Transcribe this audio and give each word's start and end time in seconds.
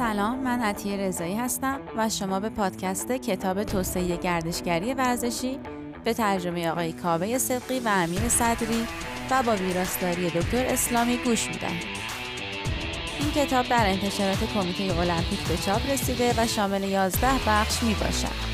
سلام 0.00 0.38
من 0.38 0.60
عطیه 0.60 0.96
رضایی 0.96 1.36
هستم 1.36 1.80
و 1.96 2.08
شما 2.08 2.40
به 2.40 2.48
پادکست 2.48 3.12
کتاب 3.12 3.64
توسعه 3.64 4.16
گردشگری 4.16 4.94
ورزشی 4.94 5.58
به 6.04 6.14
ترجمه 6.14 6.70
آقای 6.70 6.92
کاوه 6.92 7.38
صدقی 7.38 7.78
و 7.78 7.88
امیر 7.88 8.28
صدری 8.28 8.86
و 9.30 9.42
با 9.42 9.56
ویراستاری 9.56 10.30
دکتر 10.30 10.66
اسلامی 10.66 11.16
گوش 11.16 11.46
می‌دهید 11.46 11.86
این 13.20 13.30
کتاب 13.30 13.68
در 13.68 13.86
انتشارات 13.86 14.44
کمیته 14.54 14.98
المپیک 14.98 15.40
به 15.48 15.56
چاپ 15.56 15.90
رسیده 15.90 16.34
و 16.36 16.46
شامل 16.46 16.84
11 16.84 17.28
بخش 17.46 17.82
می 17.82 17.94
باشد. 17.94 18.50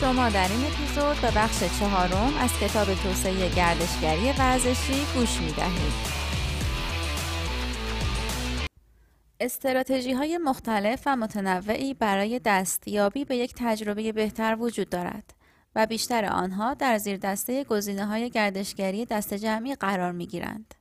شما 0.00 0.28
در 0.28 0.48
این 0.48 0.66
اپیزود 0.66 1.20
به 1.20 1.38
بخش 1.40 1.58
چهارم 1.80 2.32
از 2.40 2.50
کتاب 2.60 2.94
توسعه 2.94 3.48
گردشگری 3.48 4.32
ورزشی 4.38 5.04
گوش 5.14 5.40
می 5.40 5.52
دهید. 5.52 6.19
استراتژی 9.40 10.12
های 10.12 10.38
مختلف 10.38 11.02
و 11.06 11.16
متنوعی 11.16 11.94
برای 11.94 12.38
دستیابی 12.38 13.24
به 13.24 13.36
یک 13.36 13.54
تجربه 13.56 14.12
بهتر 14.12 14.56
وجود 14.60 14.88
دارد 14.88 15.34
و 15.74 15.86
بیشتر 15.86 16.24
آنها 16.24 16.74
در 16.74 16.98
زیر 16.98 17.16
دسته 17.16 17.64
گزینه 17.64 18.06
های 18.06 18.30
گردشگری 18.30 19.04
دست 19.04 19.34
جمعی 19.34 19.74
قرار 19.74 20.12
می 20.12 20.26
گیرند. 20.26 20.74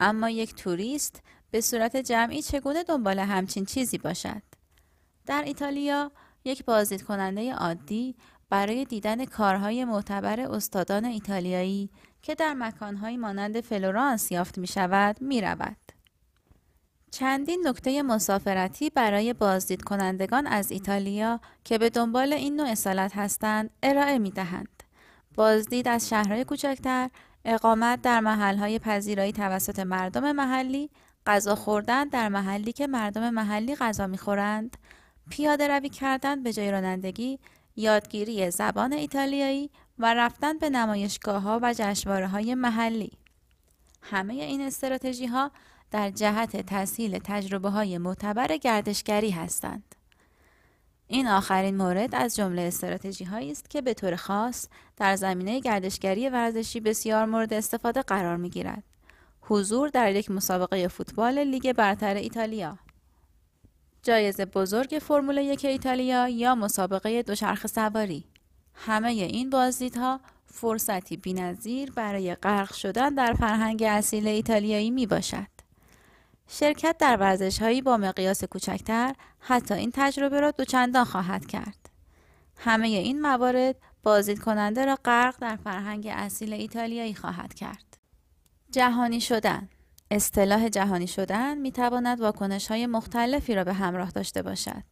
اما 0.00 0.30
یک 0.30 0.54
توریست 0.54 1.22
به 1.50 1.60
صورت 1.60 1.96
جمعی 1.96 2.42
چگونه 2.42 2.82
دنبال 2.82 3.18
همچین 3.18 3.64
چیزی 3.64 3.98
باشد؟ 3.98 4.42
در 5.26 5.42
ایتالیا 5.42 6.12
یک 6.44 6.64
بازدید 6.64 7.02
کننده 7.02 7.54
عادی 7.54 8.16
برای 8.50 8.84
دیدن 8.84 9.24
کارهای 9.24 9.84
معتبر 9.84 10.40
استادان 10.40 11.04
ایتالیایی 11.04 11.90
که 12.22 12.34
در 12.34 12.54
مکانهایی 12.54 13.16
مانند 13.16 13.60
فلورانس 13.60 14.32
یافت 14.32 14.58
می 14.58 14.66
شود 14.66 15.22
می 15.22 15.40
رود. 15.40 15.93
چندین 17.14 17.68
نکته 17.68 18.02
مسافرتی 18.02 18.90
برای 18.90 19.32
بازدید 19.32 19.82
کنندگان 19.82 20.46
از 20.46 20.70
ایتالیا 20.70 21.40
که 21.64 21.78
به 21.78 21.90
دنبال 21.90 22.32
این 22.32 22.56
نوع 22.56 22.68
اصالت 22.68 23.16
هستند 23.16 23.70
ارائه 23.82 24.18
می 24.18 24.30
دهند. 24.30 24.82
بازدید 25.34 25.88
از 25.88 26.08
شهرهای 26.08 26.44
کوچکتر، 26.44 27.10
اقامت 27.44 28.02
در 28.02 28.20
محلهای 28.20 28.78
پذیرایی 28.78 29.32
توسط 29.32 29.78
مردم 29.78 30.32
محلی، 30.32 30.90
غذا 31.26 31.54
خوردن 31.54 32.08
در 32.08 32.28
محلی 32.28 32.72
که 32.72 32.86
مردم 32.86 33.30
محلی 33.30 33.74
غذا 33.74 34.06
می‌خورند، 34.06 34.76
پیاده 35.30 35.68
روی 35.68 35.88
کردن 35.88 36.42
به 36.42 36.52
جای 36.52 36.70
رانندگی، 36.70 37.38
یادگیری 37.76 38.50
زبان 38.50 38.92
ایتالیایی 38.92 39.70
و 39.98 40.14
رفتن 40.14 40.58
به 40.58 40.70
نمایشگاه 40.70 41.42
ها 41.42 41.60
و 41.62 41.74
جشنواره 41.78 42.28
های 42.28 42.54
محلی. 42.54 43.12
همه 44.02 44.34
این 44.34 44.60
استراتژی 44.60 45.26
ها 45.26 45.50
در 45.94 46.10
جهت 46.10 46.56
تسهیل 46.56 47.18
تجربه 47.18 47.70
های 47.70 47.98
معتبر 47.98 48.56
گردشگری 48.56 49.30
هستند. 49.30 49.94
این 51.06 51.26
آخرین 51.26 51.76
مورد 51.76 52.14
از 52.14 52.36
جمله 52.36 52.62
استراتژی 52.62 53.24
هایی 53.24 53.50
است 53.50 53.70
که 53.70 53.82
به 53.82 53.94
طور 53.94 54.16
خاص 54.16 54.68
در 54.96 55.16
زمینه 55.16 55.60
گردشگری 55.60 56.28
ورزشی 56.28 56.80
بسیار 56.80 57.24
مورد 57.26 57.52
استفاده 57.52 58.02
قرار 58.02 58.36
می 58.36 58.50
گیرد. 58.50 58.82
حضور 59.40 59.88
در 59.88 60.12
یک 60.12 60.30
مسابقه 60.30 60.88
فوتبال 60.88 61.38
لیگ 61.38 61.72
برتر 61.72 62.14
ایتالیا 62.14 62.78
جایزه 64.02 64.44
بزرگ 64.44 64.98
فرمول 65.02 65.36
یک 65.36 65.64
ایتالیا 65.64 66.28
یا 66.28 66.54
مسابقه 66.54 67.22
دوچرخه 67.22 67.68
سواری 67.68 68.24
همه 68.74 69.08
این 69.08 69.50
بازدیدها 69.50 70.20
فرصتی 70.46 71.16
بینظیر 71.16 71.90
برای 71.90 72.34
غرق 72.34 72.72
شدن 72.72 73.14
در 73.14 73.32
فرهنگ 73.32 73.82
اصیل 73.82 74.28
ایتالیایی 74.28 74.90
می 74.90 75.06
باشد. 75.06 75.53
شرکت 76.48 76.96
در 76.98 77.16
ورزش 77.16 77.62
هایی 77.62 77.82
با 77.82 77.96
مقیاس 77.96 78.44
کوچکتر 78.44 79.14
حتی 79.38 79.74
این 79.74 79.90
تجربه 79.94 80.40
را 80.40 80.50
دوچندان 80.50 81.04
خواهد 81.04 81.46
کرد. 81.46 81.90
همه 82.56 82.86
این 82.86 83.20
موارد 83.22 83.76
بازدید 84.02 84.38
کننده 84.38 84.84
را 84.84 84.98
غرق 85.04 85.36
در 85.40 85.56
فرهنگ 85.56 86.06
اصیل 86.12 86.52
ایتالیایی 86.52 87.14
خواهد 87.14 87.54
کرد. 87.54 87.98
جهانی 88.70 89.20
شدن 89.20 89.68
اصطلاح 90.10 90.68
جهانی 90.68 91.06
شدن 91.06 91.58
می 91.58 91.72
تواند 91.72 92.20
واکنش 92.20 92.68
های 92.68 92.86
مختلفی 92.86 93.54
را 93.54 93.64
به 93.64 93.72
همراه 93.72 94.10
داشته 94.10 94.42
باشد 94.42 94.82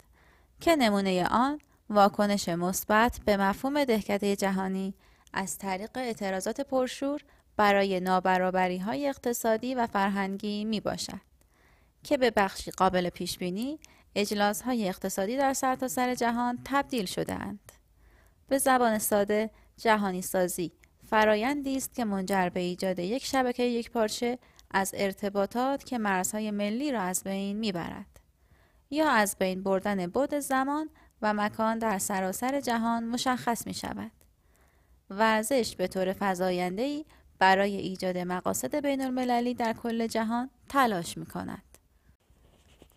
که 0.60 0.76
نمونه 0.76 1.26
آن 1.26 1.58
واکنش 1.90 2.48
مثبت 2.48 3.20
به 3.24 3.36
مفهوم 3.36 3.84
دهکده 3.84 4.36
جهانی 4.36 4.94
از 5.32 5.58
طریق 5.58 5.90
اعتراضات 5.94 6.60
پرشور 6.60 7.20
برای 7.56 8.00
نابرابری 8.00 8.78
های 8.78 9.08
اقتصادی 9.08 9.74
و 9.74 9.86
فرهنگی 9.86 10.64
می 10.64 10.80
باشد. 10.80 11.31
که 12.02 12.16
به 12.16 12.30
بخشی 12.30 12.70
قابل 12.70 13.10
پیش 13.10 13.38
بینی 13.38 13.78
اجلاس 14.14 14.62
های 14.62 14.88
اقتصادی 14.88 15.36
در 15.36 15.52
سرتاسر 15.52 16.14
سر 16.14 16.14
جهان 16.14 16.58
تبدیل 16.64 17.04
شده 17.04 17.34
اند. 17.34 17.72
به 18.48 18.58
زبان 18.58 18.98
ساده 18.98 19.50
جهانی 19.76 20.22
سازی 20.22 20.72
فرایندی 21.10 21.76
است 21.76 21.94
که 21.94 22.04
منجر 22.04 22.48
به 22.48 22.60
ایجاد 22.60 22.98
یک 22.98 23.24
شبکه 23.24 23.62
یک 23.62 23.90
پارچه 23.90 24.38
از 24.70 24.94
ارتباطات 24.96 25.84
که 25.84 25.98
مرزهای 25.98 26.50
ملی 26.50 26.92
را 26.92 27.00
از 27.00 27.24
بین 27.24 27.56
می‌برد 27.56 28.20
یا 28.90 29.10
از 29.10 29.36
بین 29.38 29.62
بردن 29.62 30.06
بود 30.06 30.34
زمان 30.34 30.90
و 31.22 31.34
مکان 31.34 31.78
در 31.78 31.98
سراسر 31.98 32.60
جهان 32.60 33.04
مشخص 33.04 33.66
می 33.66 33.74
شود. 33.74 34.12
ورزش 35.10 35.76
به 35.76 35.86
طور 35.86 36.12
فضاینده‌ای 36.12 37.04
برای 37.38 37.76
ایجاد 37.76 38.18
مقاصد 38.18 38.74
بین 38.74 39.00
المللی 39.00 39.54
در 39.54 39.72
کل 39.72 40.06
جهان 40.06 40.50
تلاش 40.68 41.18
می 41.18 41.26
کند. 41.26 41.71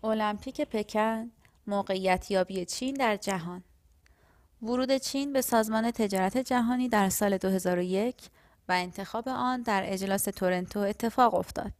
المپیک 0.05 0.61
پکن 0.61 1.31
موقعیت 1.67 2.31
یابی 2.31 2.65
چین 2.65 2.93
در 2.93 3.17
جهان 3.17 3.63
ورود 4.63 4.97
چین 4.97 5.33
به 5.33 5.41
سازمان 5.41 5.91
تجارت 5.91 6.37
جهانی 6.37 6.89
در 6.89 7.09
سال 7.09 7.37
2001 7.37 8.15
و 8.69 8.71
انتخاب 8.71 9.29
آن 9.29 9.61
در 9.61 9.83
اجلاس 9.85 10.23
تورنتو 10.23 10.79
اتفاق 10.79 11.33
افتاد. 11.35 11.71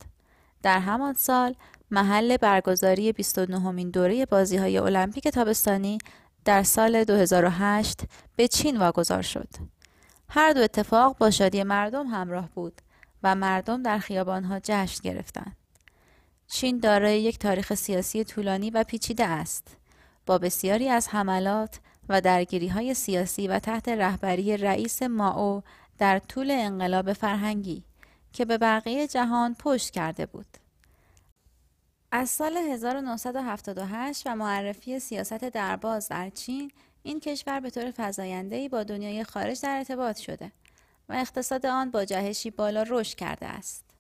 در 0.64 0.80
همان 0.80 1.14
سال 1.14 1.56
محل 1.92 2.38
برگزاری 2.38 3.12
29 3.12 3.72
مین 3.72 3.90
دوره 3.90 4.26
بازی 4.26 4.58
های 4.58 4.78
المپیک 4.78 5.28
تابستانی 5.28 5.98
در 6.46 6.64
سال 6.64 7.04
2008 7.04 8.02
به 8.36 8.48
چین 8.48 8.78
واگذار 8.78 9.22
شد. 9.22 9.50
هر 10.30 10.54
دو 10.54 10.62
اتفاق 10.62 11.18
با 11.18 11.32
شادی 11.32 11.64
مردم 11.64 12.08
همراه 12.08 12.50
بود 12.56 12.82
و 13.24 13.36
مردم 13.36 13.84
در 13.84 14.00
خیابانها 14.00 14.60
جشن 14.64 15.02
گرفتند. 15.04 15.65
چین 16.48 16.80
دارای 16.80 17.22
یک 17.22 17.40
تاریخ 17.40 17.74
سیاسی 17.74 18.24
طولانی 18.24 18.70
و 18.70 18.84
پیچیده 18.84 19.26
است 19.26 19.78
با 20.26 20.38
بسیاری 20.38 20.90
از 20.90 21.08
حملات 21.08 21.80
و 22.10 22.22
درگیری 22.22 22.68
های 22.68 22.94
سیاسی 22.94 23.48
و 23.48 23.60
تحت 23.60 23.90
رهبری 23.90 24.58
رئیس 24.58 25.04
ماو 25.04 25.64
در 25.98 26.20
طول 26.20 26.52
انقلاب 26.52 27.14
فرهنگی 27.14 27.84
که 28.34 28.46
به 28.46 28.58
بقیه 28.58 29.08
جهان 29.08 29.56
پشت 29.60 29.90
کرده 29.92 30.26
بود. 30.26 30.58
از 32.12 32.30
سال 32.30 32.58
1978 32.58 34.28
و 34.28 34.36
معرفی 34.36 35.00
سیاست 35.00 35.44
درباز 35.44 36.08
در 36.08 36.30
چین 36.30 36.72
این 37.04 37.20
کشور 37.20 37.60
به 37.60 37.70
طور 37.70 37.94
فزاینده‌ای 37.98 38.70
با 38.70 38.84
دنیای 38.84 39.24
خارج 39.24 39.62
در 39.62 39.78
ارتباط 39.78 40.18
شده 40.18 40.52
و 41.10 41.14
اقتصاد 41.14 41.66
آن 41.66 41.92
با 41.92 42.06
جهشی 42.06 42.52
بالا 42.52 42.84
رشد 42.88 43.18
کرده 43.18 43.46
است. 43.46 43.95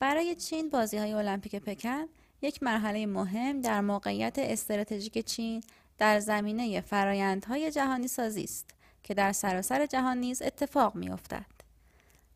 برای 0.00 0.34
چین 0.34 0.70
بازی 0.70 0.98
های 0.98 1.12
المپیک 1.12 1.56
پکن 1.56 2.04
یک 2.42 2.62
مرحله 2.62 3.06
مهم 3.06 3.60
در 3.60 3.80
موقعیت 3.80 4.38
استراتژیک 4.38 5.18
چین 5.18 5.62
در 5.98 6.20
زمینه 6.20 6.80
فرایندهای 6.80 7.70
جهانی 7.70 8.08
سازی 8.08 8.44
است 8.44 8.70
که 9.02 9.14
در 9.14 9.32
سراسر 9.32 9.86
جهان 9.86 10.18
نیز 10.18 10.42
اتفاق 10.42 10.94
می 10.94 11.10
افتد. 11.10 11.46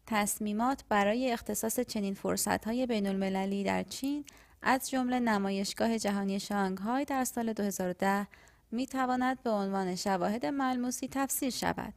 تصمیمات 0.07 0.85
برای 0.89 1.33
اختصاص 1.33 1.81
چنین 1.81 2.15
فرصتهای 2.15 2.87
بین 2.87 3.07
المللی 3.07 3.65
در 3.65 3.83
چین 3.83 4.25
از 4.63 4.91
جمله 4.91 5.21
نمایشگاه 5.21 5.99
جهانی 5.99 6.41
شانگهای 6.41 7.05
در 7.05 7.25
سال 7.25 7.53
2010 7.53 8.27
می 8.71 8.87
تواند 8.87 9.43
به 9.43 9.51
عنوان 9.51 9.97
شواهد 9.97 10.47
ملموسی 10.47 11.09
تفسیر 11.09 11.51
شود 11.51 11.95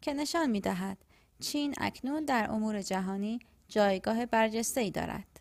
که 0.00 0.12
نشان 0.12 0.50
می 0.50 0.60
دهد 0.60 0.98
چین 1.40 1.74
اکنون 1.78 2.24
در 2.24 2.50
امور 2.50 2.82
جهانی 2.82 3.40
جایگاه 3.68 4.26
برجسته 4.26 4.80
ای 4.80 4.90
دارد. 4.90 5.40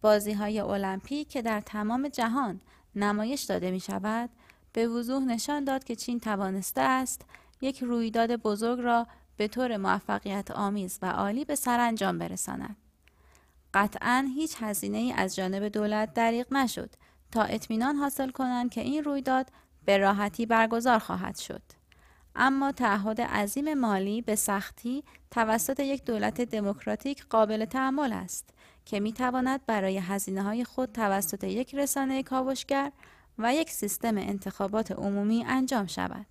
بازی 0.00 0.32
های 0.32 0.60
المپیک 0.60 1.28
که 1.28 1.42
در 1.42 1.60
تمام 1.60 2.08
جهان 2.08 2.60
نمایش 2.96 3.42
داده 3.42 3.70
می 3.70 3.80
شود 3.80 4.30
به 4.72 4.88
وضوح 4.88 5.24
نشان 5.24 5.64
داد 5.64 5.84
که 5.84 5.96
چین 5.96 6.20
توانسته 6.20 6.80
است 6.80 7.22
یک 7.60 7.82
رویداد 7.82 8.36
بزرگ 8.36 8.80
را 8.80 9.06
به 9.36 9.48
طور 9.48 9.76
موفقیت 9.76 10.50
آمیز 10.50 10.98
و 11.02 11.06
عالی 11.10 11.44
به 11.44 11.54
سرانجام 11.54 12.18
برساند. 12.18 12.76
قطعا 13.74 14.30
هیچ 14.34 14.56
هزینه 14.60 14.98
ای 14.98 15.12
از 15.12 15.36
جانب 15.36 15.68
دولت 15.68 16.14
دریغ 16.14 16.52
نشد 16.52 16.90
تا 17.32 17.42
اطمینان 17.42 17.96
حاصل 17.96 18.30
کنند 18.30 18.70
که 18.70 18.80
این 18.80 19.04
رویداد 19.04 19.46
به 19.84 19.98
راحتی 19.98 20.46
برگزار 20.46 20.98
خواهد 20.98 21.36
شد. 21.36 21.62
اما 22.36 22.72
تعهد 22.72 23.20
عظیم 23.20 23.74
مالی 23.74 24.22
به 24.22 24.34
سختی 24.34 25.04
توسط 25.30 25.80
یک 25.80 26.04
دولت 26.04 26.40
دموکراتیک 26.40 27.24
قابل 27.26 27.64
تحمل 27.64 28.12
است 28.12 28.50
که 28.84 29.00
می 29.00 29.12
تواند 29.12 29.66
برای 29.66 29.98
هزینه 29.98 30.42
های 30.42 30.64
خود 30.64 30.92
توسط 30.92 31.44
یک 31.44 31.74
رسانه 31.74 32.22
کاوشگر 32.22 32.92
و 33.38 33.54
یک 33.54 33.70
سیستم 33.70 34.18
انتخابات 34.18 34.92
عمومی 34.92 35.44
انجام 35.48 35.86
شود. 35.86 36.26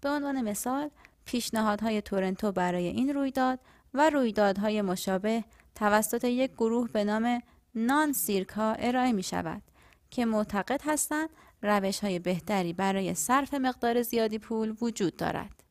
به 0.00 0.08
عنوان 0.08 0.40
مثال 0.40 0.90
پیشنهادهای 1.24 2.02
تورنتو 2.02 2.52
برای 2.52 2.86
این 2.86 3.14
رویداد 3.14 3.58
و 3.94 4.10
رویدادهای 4.10 4.82
مشابه 4.82 5.44
توسط 5.74 6.24
یک 6.24 6.52
گروه 6.52 6.88
به 6.88 7.04
نام 7.04 7.42
نان 7.74 8.12
سیرکا 8.12 8.72
ارائه 8.72 9.12
می 9.12 9.22
شود 9.22 9.62
که 10.10 10.24
معتقد 10.26 10.80
هستند 10.84 11.28
روش 11.62 12.00
های 12.00 12.18
بهتری 12.18 12.72
برای 12.72 13.14
صرف 13.14 13.54
مقدار 13.54 14.02
زیادی 14.02 14.38
پول 14.38 14.76
وجود 14.80 15.16
دارد. 15.16 15.62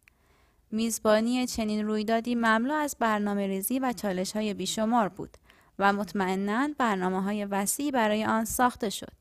میزبانی 0.72 1.48
چنین 1.48 1.88
رویدادی 1.88 2.36
مملو 2.36 2.74
از 2.74 2.96
برنامه 3.00 3.48
ریزی 3.48 3.80
و 3.80 3.94
چالش 3.94 4.32
های 4.32 4.54
بیشمار 4.54 5.10
بود 5.10 5.38
و 5.80 5.94
مطمئنا 5.94 6.70
برنامه 6.78 7.24
های 7.24 7.46
وسیعی 7.46 7.92
برای 7.92 8.26
آن 8.26 8.46
ساخته 8.46 8.90
شد 8.90 9.14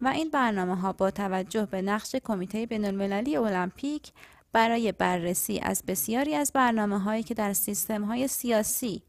و 0.00 0.08
این 0.08 0.30
برنامه 0.30 0.76
ها 0.76 0.92
با 0.92 1.10
توجه 1.10 1.66
به 1.66 1.82
نقش 1.82 2.16
کمیته 2.24 2.66
بین 2.66 2.84
المللی 2.84 3.36
المپیک 3.36 4.12
برای 4.52 4.92
بررسی 4.92 5.60
از 5.62 5.82
بسیاری 5.86 6.34
از 6.34 6.52
برنامه 6.54 6.98
هایی 6.98 7.22
که 7.22 7.34
در 7.34 7.52
سیستم 7.52 8.04
های 8.04 8.28
سیاسی 8.28 9.02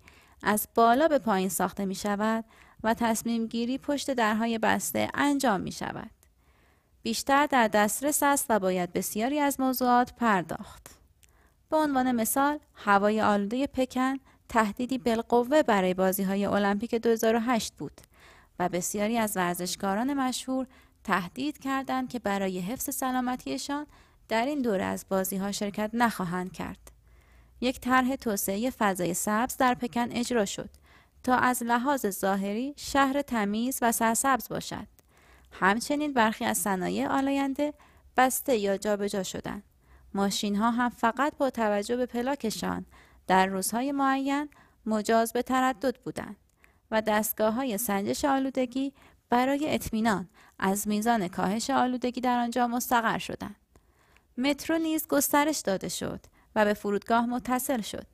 از 0.43 0.67
بالا 0.75 1.07
به 1.07 1.19
پایین 1.19 1.49
ساخته 1.49 1.85
می 1.85 1.95
شود 1.95 2.45
و 2.83 2.93
تصمیم 2.93 3.47
گیری 3.47 3.77
پشت 3.77 4.13
درهای 4.13 4.57
بسته 4.57 5.07
انجام 5.13 5.61
می 5.61 5.71
شود. 5.71 6.16
بیشتر 7.07 7.45
در 7.45 7.67
دسترس 7.67 8.23
است 8.23 8.45
و 8.49 8.59
باید 8.59 8.93
بسیاری 8.93 9.39
از 9.39 9.59
موضوعات 9.59 10.13
پرداخت. 10.13 10.87
به 11.69 11.77
عنوان 11.77 12.11
مثال، 12.11 12.59
هوای 12.73 13.21
آلوده 13.21 13.67
پکن 13.67 14.17
تهدیدی 14.49 14.97
بالقوه 14.97 15.63
برای 15.63 15.93
بازی 15.93 16.23
های 16.23 16.45
المپیک 16.45 16.95
2008 16.95 17.73
بود 17.73 18.01
و 18.59 18.69
بسیاری 18.69 19.17
از 19.17 19.37
ورزشکاران 19.37 20.13
مشهور 20.13 20.67
تهدید 21.03 21.57
کردند 21.57 22.09
که 22.09 22.19
برای 22.19 22.59
حفظ 22.59 22.95
سلامتیشان 22.95 23.87
در 24.29 24.45
این 24.45 24.61
دوره 24.61 24.83
از 24.83 25.05
بازی 25.09 25.37
ها 25.37 25.51
شرکت 25.51 25.89
نخواهند 25.93 26.51
کرد. 26.51 26.91
یک 27.61 27.79
طرح 27.79 28.15
توسعه 28.15 28.69
فضای 28.69 29.13
سبز 29.13 29.57
در 29.57 29.73
پکن 29.73 30.11
اجرا 30.11 30.45
شد 30.45 30.69
تا 31.23 31.35
از 31.35 31.63
لحاظ 31.63 32.05
ظاهری 32.07 32.73
شهر 32.77 33.21
تمیز 33.21 33.79
و 33.81 33.91
سرسبز 33.91 34.49
باشد. 34.49 34.96
همچنین 35.59 36.13
برخی 36.13 36.45
از 36.45 36.57
صنایع 36.57 37.07
آلاینده 37.07 37.73
بسته 38.17 38.57
یا 38.57 38.77
جابجا 38.77 39.23
شدند. 39.23 39.63
ماشین 40.13 40.55
ها 40.55 40.71
هم 40.71 40.89
فقط 40.89 41.37
با 41.37 41.49
توجه 41.49 41.95
به 41.95 42.05
پلاکشان 42.05 42.85
در 43.27 43.45
روزهای 43.45 43.91
معین 43.91 44.49
مجاز 44.85 45.33
به 45.33 45.41
تردد 45.41 45.95
بودند 45.95 46.35
و 46.91 47.01
دستگاه 47.01 47.53
های 47.53 47.77
سنجش 47.77 48.25
آلودگی 48.25 48.93
برای 49.29 49.73
اطمینان 49.73 50.29
از 50.59 50.87
میزان 50.87 51.27
کاهش 51.27 51.69
آلودگی 51.69 52.21
در 52.21 52.39
آنجا 52.39 52.67
مستقر 52.67 53.17
شدند. 53.17 53.55
مترو 54.37 54.77
نیز 54.77 55.07
گسترش 55.07 55.59
داده 55.59 55.89
شد 55.89 56.19
و 56.55 56.65
به 56.65 56.73
فرودگاه 56.73 57.25
متصل 57.25 57.81
شد. 57.81 58.07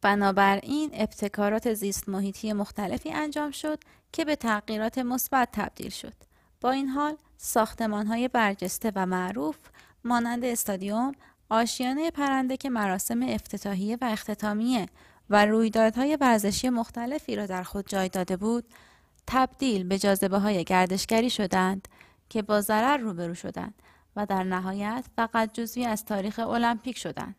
بنابراین 0.00 0.90
ابتکارات 0.92 1.74
زیست 1.74 2.08
محیطی 2.08 2.52
مختلفی 2.52 3.10
انجام 3.12 3.50
شد 3.50 3.78
که 4.12 4.24
به 4.24 4.36
تغییرات 4.36 4.98
مثبت 4.98 5.48
تبدیل 5.52 5.90
شد. 5.90 6.14
با 6.64 6.70
این 6.70 6.88
حال 6.88 7.16
ساختمان 7.36 8.06
های 8.06 8.28
برجسته 8.28 8.92
و 8.94 9.06
معروف 9.06 9.56
مانند 10.04 10.44
استادیوم، 10.44 11.12
آشیانه 11.48 12.10
پرنده 12.10 12.56
که 12.56 12.70
مراسم 12.70 13.22
افتتاحیه 13.22 13.98
و 14.00 14.04
اختتامیه 14.04 14.86
و 15.30 15.46
رویدادهای 15.46 16.16
ورزشی 16.20 16.68
مختلفی 16.68 17.36
را 17.36 17.46
در 17.46 17.62
خود 17.62 17.88
جای 17.88 18.08
داده 18.08 18.36
بود، 18.36 18.64
تبدیل 19.26 19.84
به 19.84 19.98
جاذبه 19.98 20.38
های 20.38 20.64
گردشگری 20.64 21.30
شدند 21.30 21.88
که 22.28 22.42
با 22.42 22.60
ضرر 22.60 22.96
روبرو 22.96 23.34
شدند 23.34 23.74
و 24.16 24.26
در 24.26 24.44
نهایت 24.44 25.04
فقط 25.16 25.52
جزوی 25.52 25.86
از 25.86 26.04
تاریخ 26.04 26.38
المپیک 26.38 26.98
شدند. 26.98 27.36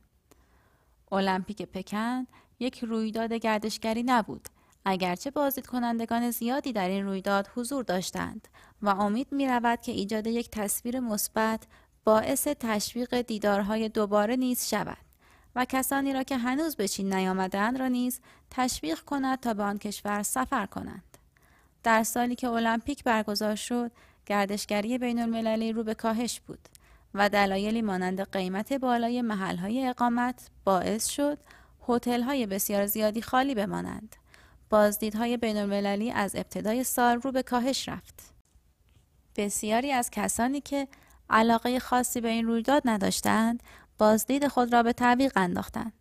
المپیک 1.12 1.62
پکن 1.62 2.28
یک 2.60 2.84
رویداد 2.84 3.34
گردشگری 3.34 4.04
نبود 4.04 4.50
اگرچه 4.86 5.32
بازدید 5.32 5.68
کنندگان 5.68 6.32
زیادی 6.32 6.74
در 6.74 6.90
این 6.90 7.06
رویداد 7.06 7.50
حضور 7.56 7.84
داشتند 7.84 8.48
و 8.82 8.90
امید 8.90 9.28
می 9.32 9.48
رود 9.48 9.82
که 9.82 9.92
ایجاد 9.92 10.28
یک 10.28 10.50
تصویر 10.52 11.00
مثبت 11.00 11.64
باعث 12.04 12.48
تشویق 12.48 13.22
دیدارهای 13.22 13.90
دوباره 13.90 14.36
نیز 14.36 14.66
شود 14.66 14.98
و 15.56 15.66
کسانی 15.66 16.14
را 16.14 16.24
که 16.24 16.38
هنوز 16.38 16.76
به 16.76 16.88
چین 16.88 17.14
نیامدند 17.14 17.80
را 17.80 17.88
نیز 17.88 18.20
تشویق 18.52 19.00
کند 19.00 19.40
تا 19.40 19.54
به 19.54 19.64
آن 19.64 19.78
کشور 19.78 20.24
سفر 20.24 20.66
کنند. 20.66 21.18
در 21.84 22.04
سالی 22.04 22.36
که 22.36 22.50
المپیک 22.50 23.04
برگزار 23.04 23.56
شد، 23.56 23.92
گردشگری 24.26 24.98
بین 24.98 25.20
المللی 25.20 25.72
رو 25.72 25.84
به 25.84 25.94
کاهش 25.94 26.40
بود 26.40 26.70
و 27.14 27.30
دلایلی 27.30 27.82
مانند 27.82 28.32
قیمت 28.32 28.74
بالای 28.74 29.22
محلهای 29.22 29.88
اقامت 29.88 30.50
باعث 30.64 31.08
شد 31.08 31.38
های 32.08 32.46
بسیار 32.46 32.86
زیادی 32.86 33.22
خالی 33.22 33.56
بمانند. 33.56 34.16
بازدیدهای 34.70 35.38
بین 35.38 35.58
المللی 35.58 36.12
از 36.12 36.36
ابتدای 36.36 36.84
سال 36.84 37.22
رو 37.22 37.32
به 37.32 37.44
کاهش 37.44 37.90
رفت. 37.90 38.35
بسیاری 39.36 39.92
از 39.92 40.12
کسانی 40.12 40.62
که 40.62 40.88
علاقه 41.30 41.80
خاصی 41.80 42.22
به 42.22 42.30
این 42.30 42.48
رویداد 42.48 42.82
نداشتند، 42.86 43.64
بازدید 43.98 44.48
خود 44.48 44.74
را 44.74 44.84
به 44.84 44.94
تعویق 44.94 45.32
انداختند. 45.36 45.94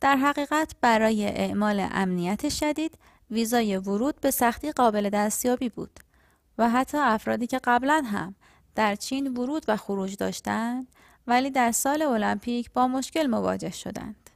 در 0.00 0.16
حقیقت 0.16 0.74
برای 0.80 1.26
اعمال 1.26 1.88
امنیت 1.90 2.48
شدید، 2.48 2.98
ویزای 3.30 3.76
ورود 3.76 4.20
به 4.20 4.30
سختی 4.30 4.72
قابل 4.72 5.10
دستیابی 5.10 5.68
بود 5.68 6.00
و 6.58 6.70
حتی 6.70 6.98
افرادی 6.98 7.46
که 7.46 7.60
قبلا 7.64 8.02
هم 8.06 8.34
در 8.74 8.94
چین 8.94 9.36
ورود 9.36 9.64
و 9.68 9.76
خروج 9.76 10.16
داشتند 10.16 10.88
ولی 11.26 11.50
در 11.50 11.72
سال 11.72 12.02
المپیک 12.02 12.70
با 12.70 12.88
مشکل 12.88 13.26
مواجه 13.26 13.70
شدند. 13.70 14.30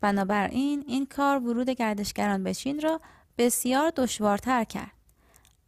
بنابراین 0.00 0.84
این 0.86 1.06
کار 1.06 1.38
ورود 1.38 1.70
گردشگران 1.70 2.44
به 2.44 2.54
چین 2.54 2.80
را 2.80 3.00
بسیار 3.38 3.92
دشوارتر 3.96 4.64
کرد. 4.64 4.92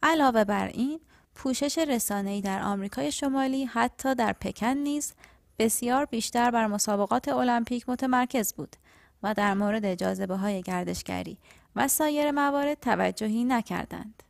علاوه 0.03 0.45
بر 0.45 0.67
این 0.67 1.01
پوشش 1.37 1.79
رسانه‌ای 1.79 2.41
در 2.41 2.63
آمریکای 2.63 3.13
شمالی 3.13 3.65
حتی 3.65 4.15
در 4.15 4.33
پکن 4.33 4.67
نیز 4.67 5.13
بسیار 5.59 6.05
بیشتر 6.05 6.51
بر 6.51 6.67
مسابقات 6.67 7.29
المپیک 7.29 7.89
متمرکز 7.89 8.55
بود 8.55 8.77
و 9.23 9.35
در 9.35 9.55
مورد 9.55 9.95
جاذبه 9.95 10.37
های 10.37 10.63
گردشگری 10.63 11.39
و 11.77 11.89
سایر 11.89 12.31
موارد 12.31 12.81
توجهی 12.81 13.45
نکردند. 13.45 14.23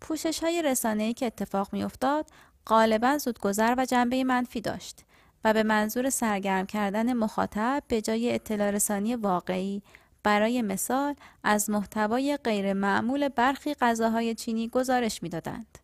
پوشش 0.00 0.44
های 0.44 0.62
رسانه‌ای 0.62 1.14
که 1.14 1.26
اتفاق 1.26 1.72
میافتاد 1.72 2.26
غالبا 2.66 3.18
زودگذر 3.18 3.74
و 3.78 3.84
جنبه 3.84 4.24
منفی 4.24 4.60
داشت 4.60 5.04
و 5.44 5.52
به 5.52 5.62
منظور 5.62 6.10
سرگرم 6.10 6.66
کردن 6.66 7.12
مخاطب 7.12 7.82
به 7.88 8.00
جای 8.02 8.34
اطلاع 8.34 8.70
رسانی 8.70 9.16
واقعی 9.16 9.82
برای 10.22 10.62
مثال 10.62 11.14
از 11.44 11.70
محتوای 11.70 12.38
غیر 12.44 12.72
معمول 12.72 13.28
برخی 13.28 13.74
غذاهای 13.74 14.34
چینی 14.34 14.68
گزارش 14.68 15.22
می‌دادند. 15.22 15.79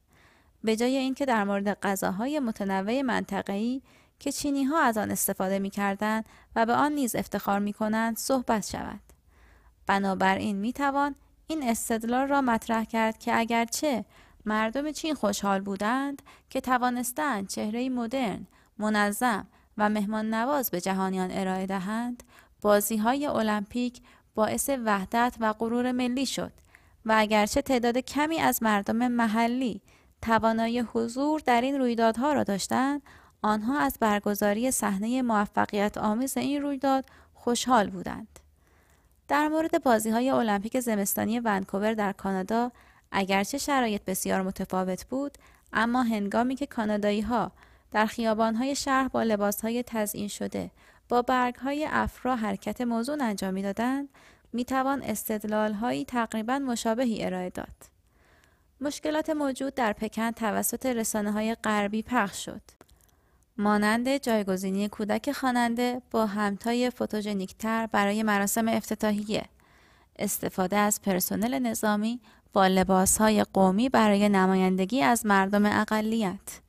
به 0.64 0.76
جای 0.76 0.96
اینکه 0.96 1.26
در 1.26 1.44
مورد 1.44 1.80
غذاهای 1.80 2.40
متنوع 2.40 3.02
منطقه‌ای 3.02 3.82
که 4.18 4.32
چینی 4.32 4.64
ها 4.64 4.80
از 4.80 4.98
آن 4.98 5.10
استفاده 5.10 5.58
می 5.58 5.70
و 6.56 6.66
به 6.66 6.72
آن 6.72 6.92
نیز 6.92 7.16
افتخار 7.16 7.58
می 7.58 7.72
کنند 7.72 8.16
صحبت 8.16 8.66
شود. 8.66 9.00
بنابراین 9.86 10.56
می 10.56 10.72
توان 10.72 11.14
این 11.46 11.68
استدلال 11.68 12.28
را 12.28 12.40
مطرح 12.40 12.84
کرد 12.84 13.18
که 13.18 13.38
اگرچه 13.38 14.04
مردم 14.44 14.92
چین 14.92 15.14
خوشحال 15.14 15.60
بودند 15.60 16.22
که 16.50 16.60
توانستند 16.60 17.48
چهره 17.48 17.88
مدرن، 17.88 18.46
منظم 18.78 19.46
و 19.78 19.88
مهمان 19.88 20.34
نواز 20.34 20.70
به 20.70 20.80
جهانیان 20.80 21.30
ارائه 21.32 21.66
دهند، 21.66 22.22
بازی 22.60 22.96
های 22.96 23.26
المپیک 23.26 24.00
باعث 24.34 24.70
وحدت 24.84 25.36
و 25.40 25.52
غرور 25.52 25.92
ملی 25.92 26.26
شد 26.26 26.52
و 27.04 27.14
اگرچه 27.16 27.62
تعداد 27.62 27.98
کمی 27.98 28.38
از 28.38 28.62
مردم 28.62 29.08
محلی 29.08 29.80
توانایی 30.22 30.80
حضور 30.80 31.40
در 31.40 31.60
این 31.60 31.78
رویدادها 31.78 32.32
را 32.32 32.44
داشتند، 32.44 33.02
آنها 33.42 33.78
از 33.78 33.96
برگزاری 34.00 34.70
صحنه 34.70 35.22
موفقیت 35.22 35.98
آمیز 35.98 36.36
این 36.36 36.62
رویداد 36.62 37.04
خوشحال 37.34 37.90
بودند. 37.90 38.40
در 39.28 39.48
مورد 39.48 39.82
بازی 39.82 40.10
های 40.10 40.30
المپیک 40.30 40.80
زمستانی 40.80 41.40
ونکوور 41.40 41.94
در 41.94 42.12
کانادا 42.12 42.72
اگرچه 43.12 43.58
شرایط 43.58 44.04
بسیار 44.04 44.42
متفاوت 44.42 45.06
بود 45.06 45.38
اما 45.72 46.02
هنگامی 46.02 46.54
که 46.54 46.66
کانادایی 46.66 47.20
ها 47.20 47.52
در 47.92 48.06
خیابان 48.06 48.54
های 48.54 48.74
شهر 48.74 49.08
با 49.08 49.22
لباس 49.22 49.60
های 49.60 49.82
تزئین 49.82 50.28
شده 50.28 50.70
با 51.08 51.22
برگ 51.22 51.54
های 51.54 51.86
افرا 51.90 52.36
حرکت 52.36 52.80
موزون 52.80 53.20
انجام 53.20 53.54
می‌دادند 53.54 54.08
می 54.52 54.64
توان 54.64 55.02
استدلال 55.02 55.72
هایی 55.72 56.04
تقریبا 56.04 56.58
مشابهی 56.58 57.24
ارائه 57.24 57.50
داد. 57.50 57.95
مشکلات 58.80 59.30
موجود 59.30 59.74
در 59.74 59.92
پکن 59.92 60.30
توسط 60.30 60.86
رسانه 60.86 61.32
های 61.32 61.54
غربی 61.54 62.02
پخش 62.02 62.44
شد. 62.44 62.60
مانند 63.58 64.16
جایگزینی 64.16 64.88
کودک 64.88 65.32
خواننده 65.32 66.02
با 66.10 66.26
همتای 66.26 66.90
فوتوژنیکتر 66.90 67.86
برای 67.86 68.22
مراسم 68.22 68.68
افتتاحیه. 68.68 69.44
استفاده 70.18 70.76
از 70.76 71.02
پرسنل 71.02 71.58
نظامی 71.58 72.20
با 72.52 72.66
لباسهای 72.66 73.44
قومی 73.44 73.88
برای 73.88 74.28
نمایندگی 74.28 75.02
از 75.02 75.26
مردم 75.26 75.66
اقلیت. 75.66 76.60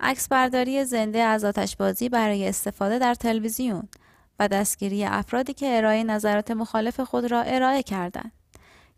عکسبرداری 0.00 0.84
زنده 0.84 1.18
از 1.18 1.44
آتشبازی 1.44 2.08
برای 2.08 2.48
استفاده 2.48 2.98
در 2.98 3.14
تلویزیون 3.14 3.88
و 4.38 4.48
دستگیری 4.48 5.04
افرادی 5.04 5.54
که 5.54 5.76
ارائه 5.76 6.04
نظرات 6.04 6.50
مخالف 6.50 7.00
خود 7.00 7.30
را 7.30 7.42
ارائه 7.42 7.82
کردند. 7.82 8.32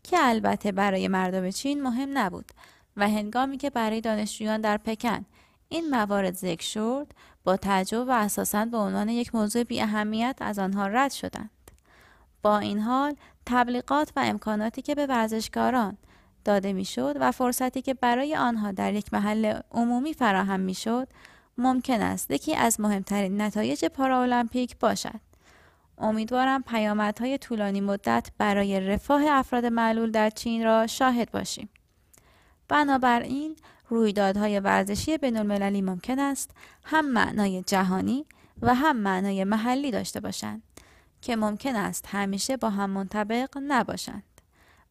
که 0.05 0.17
البته 0.19 0.71
برای 0.71 1.07
مردم 1.07 1.49
چین 1.49 1.83
مهم 1.83 2.17
نبود 2.17 2.51
و 2.97 3.09
هنگامی 3.09 3.57
که 3.57 3.69
برای 3.69 4.01
دانشجویان 4.01 4.61
در 4.61 4.77
پکن 4.77 5.25
این 5.69 5.89
موارد 5.89 6.33
ذکر 6.33 6.65
شد 6.65 7.07
با 7.43 7.57
تعجب 7.57 8.07
و 8.07 8.11
اساساً 8.11 8.65
به 8.65 8.77
عنوان 8.77 9.09
یک 9.09 9.35
موضوع 9.35 9.63
بی 9.63 9.81
اهمیت 9.81 10.37
از 10.39 10.59
آنها 10.59 10.87
رد 10.87 11.11
شدند. 11.11 11.49
با 12.41 12.59
این 12.59 12.79
حال 12.79 13.15
تبلیغات 13.45 14.11
و 14.15 14.19
امکاناتی 14.19 14.81
که 14.81 14.95
به 14.95 15.05
ورزشکاران 15.05 15.97
داده 16.45 16.73
می‌شد 16.73 17.15
و 17.19 17.31
فرصتی 17.31 17.81
که 17.81 17.93
برای 17.93 18.35
آنها 18.35 18.71
در 18.71 18.93
یک 18.93 19.13
محل 19.13 19.59
عمومی 19.71 20.13
فراهم 20.13 20.59
می‌شد 20.59 21.07
ممکن 21.57 22.01
است 22.01 22.31
یکی 22.31 22.55
از 22.55 22.79
مهمترین 22.79 23.41
نتایج 23.41 23.85
پاراولمپیک 23.85 24.77
باشد 24.79 25.19
امیدوارم 25.97 26.63
پیامدهای 26.63 27.37
طولانی 27.37 27.81
مدت 27.81 28.31
برای 28.37 28.79
رفاه 28.79 29.23
افراد 29.29 29.65
معلول 29.65 30.11
در 30.11 30.29
چین 30.29 30.63
را 30.63 30.87
شاهد 30.87 31.31
باشیم. 31.31 31.69
بنابراین 32.67 33.55
رویدادهای 33.89 34.59
ورزشی 34.59 35.17
بینالمللی 35.17 35.81
ممکن 35.81 36.19
است 36.19 36.51
هم 36.83 37.11
معنای 37.11 37.61
جهانی 37.61 38.25
و 38.61 38.75
هم 38.75 38.97
معنای 38.97 39.43
محلی 39.43 39.91
داشته 39.91 40.19
باشند 40.19 40.63
که 41.21 41.35
ممکن 41.35 41.75
است 41.75 42.05
همیشه 42.11 42.57
با 42.57 42.69
هم 42.69 42.89
منطبق 42.89 43.49
نباشند 43.67 44.23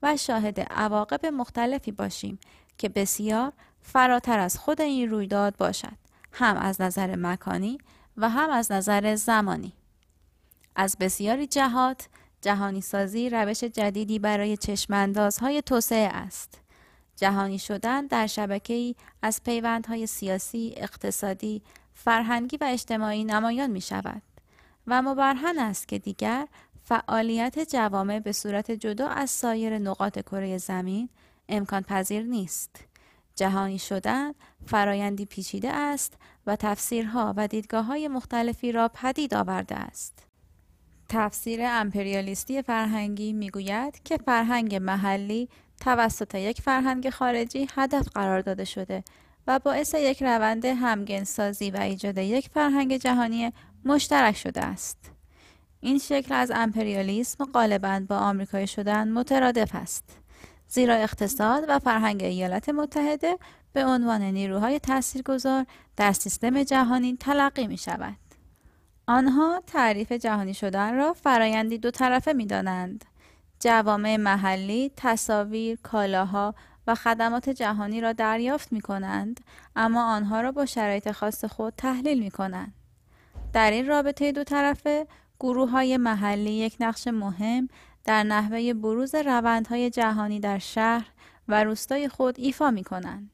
و 0.02 0.16
شاهد 0.16 0.61
عواقب 0.61 1.26
مختلفی 1.26 1.92
باشیم 1.92 2.38
که 2.78 2.88
بسیار 2.88 3.52
فراتر 3.82 4.38
از 4.38 4.58
خود 4.58 4.80
این 4.80 5.11
رویداد 5.11 5.56
باشد 5.56 5.96
هم 6.32 6.56
از 6.56 6.80
نظر 6.80 7.16
مکانی 7.16 7.78
و 8.16 8.28
هم 8.28 8.50
از 8.50 8.73
نظر 8.73 9.14
زمانی. 9.14 9.73
از 10.76 10.97
بسیاری 11.00 11.47
جهات 11.47 12.09
جهانی 12.43 12.81
سازی 12.81 13.31
روش 13.31 13.64
جدیدی 13.64 14.19
برای 14.19 14.57
چشماندازهای 14.57 15.62
توسعه 15.62 16.09
است 16.09 16.61
جهانی 17.16 17.59
شدن 17.59 18.07
در 18.07 18.26
شبکه‌ای 18.26 18.95
از 19.23 19.43
پیوندهای 19.43 20.07
سیاسی، 20.07 20.75
اقتصادی، 20.76 21.62
فرهنگی 21.95 22.57
و 22.57 22.64
اجتماعی 22.64 23.25
نمایان 23.25 23.71
می 23.71 23.81
شود 23.81 24.23
و 24.87 25.02
مبرهن 25.02 25.59
است 25.59 25.88
که 25.88 25.99
دیگر 25.99 26.49
فعالیت 26.85 27.71
جوامع 27.71 28.19
به 28.19 28.33
صورت 28.33 28.71
جدا 28.71 29.09
از 29.09 29.31
سایر 29.31 29.78
نقاط 29.78 30.19
کره 30.19 30.59
زمین 30.59 31.09
امکان 31.49 31.83
پذیر 31.83 32.23
نیست. 32.23 32.85
جهانی 33.37 33.78
شدن 33.78 34.33
فرایندی 34.66 35.26
پیچیده 35.26 35.73
است 35.73 36.12
و 36.47 36.57
تفسیرها 36.57 37.35
و 37.37 37.49
دیدگاه 37.49 37.85
های 37.85 38.09
مختلفی 38.09 38.73
را 38.73 38.88
پدید 38.88 39.35
آورده 39.35 39.75
است. 39.75 40.26
تفسیر 41.14 41.61
امپریالیستی 41.64 42.62
فرهنگی 42.62 43.33
می‌گوید 43.33 44.02
که 44.04 44.16
فرهنگ 44.16 44.75
محلی 44.75 45.49
توسط 45.80 46.35
یک 46.35 46.61
فرهنگ 46.61 47.11
خارجی 47.11 47.68
هدف 47.75 48.09
قرار 48.14 48.40
داده 48.40 48.64
شده 48.64 49.04
و 49.47 49.59
باعث 49.59 49.94
یک 49.94 50.23
روند 50.23 50.64
همگنسازی 50.64 51.71
و 51.71 51.80
ایجاد 51.80 52.18
یک 52.18 52.49
فرهنگ 52.49 52.97
جهانی 52.97 53.52
مشترک 53.85 54.37
شده 54.37 54.64
است. 54.64 54.99
این 55.80 55.99
شکل 55.99 56.35
از 56.35 56.52
امپریالیسم 56.54 57.44
غالبا 57.44 58.00
با 58.09 58.16
آمریکایی 58.16 58.66
شدن 58.66 59.12
مترادف 59.12 59.75
است. 59.75 60.04
زیرا 60.68 60.94
اقتصاد 60.94 61.64
و 61.68 61.78
فرهنگ 61.78 62.23
ایالات 62.23 62.68
متحده 62.68 63.38
به 63.73 63.85
عنوان 63.85 64.23
نیروهای 64.23 64.78
تاثیرگذار 64.78 65.66
در 65.97 66.12
سیستم 66.12 66.62
جهانی 66.62 67.16
تلقی 67.21 67.66
می 67.66 67.78
شود. 67.78 68.24
آنها 69.06 69.62
تعریف 69.66 70.12
جهانی 70.12 70.54
شدن 70.54 70.96
را 70.96 71.12
فرایندی 71.12 71.78
دو 71.78 71.90
طرفه 71.90 72.32
می 72.32 72.46
دانند. 72.46 73.04
جوامع 73.61 74.16
محلی 74.16 74.90
تصاویر، 74.96 75.78
کالاها 75.82 76.54
و 76.87 76.94
خدمات 76.94 77.49
جهانی 77.49 78.00
را 78.00 78.12
دریافت 78.12 78.73
می 78.73 78.80
کنند 78.80 79.40
اما 79.76 80.14
آنها 80.14 80.40
را 80.40 80.52
با 80.52 80.66
شرایط 80.66 81.11
خاص 81.11 81.44
خود 81.44 81.75
تحلیل 81.76 82.23
می 82.23 82.30
کنند. 82.30 82.75
در 83.52 83.70
این 83.70 83.87
رابطه 83.87 84.32
دو 84.32 84.44
طرفه 84.44 85.06
گروه 85.40 85.70
های 85.70 85.96
محلی 85.96 86.52
یک 86.52 86.76
نقش 86.80 87.08
مهم 87.08 87.68
در 88.04 88.23
نحوه 88.23 88.75
بروز 88.75 89.14
روندهای 89.14 89.90
جهانی 89.90 90.40
در 90.40 90.58
شهر 90.58 91.06
و 91.49 91.64
روستای 91.64 92.08
خود 92.08 92.40
ایفا 92.40 92.70
می 92.70 92.84
کنند. 92.84 93.30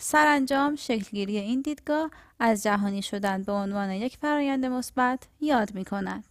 سرانجام 0.00 0.76
شکلگیری 0.76 1.38
این 1.38 1.60
دیدگاه 1.60 2.10
از 2.40 2.62
جهانی 2.62 3.02
شدن 3.02 3.42
به 3.42 3.52
عنوان 3.52 3.90
یک 3.90 4.16
فرایند 4.16 4.66
مثبت 4.66 5.22
یاد 5.40 5.74
می 5.74 5.84
کند. 5.84 6.24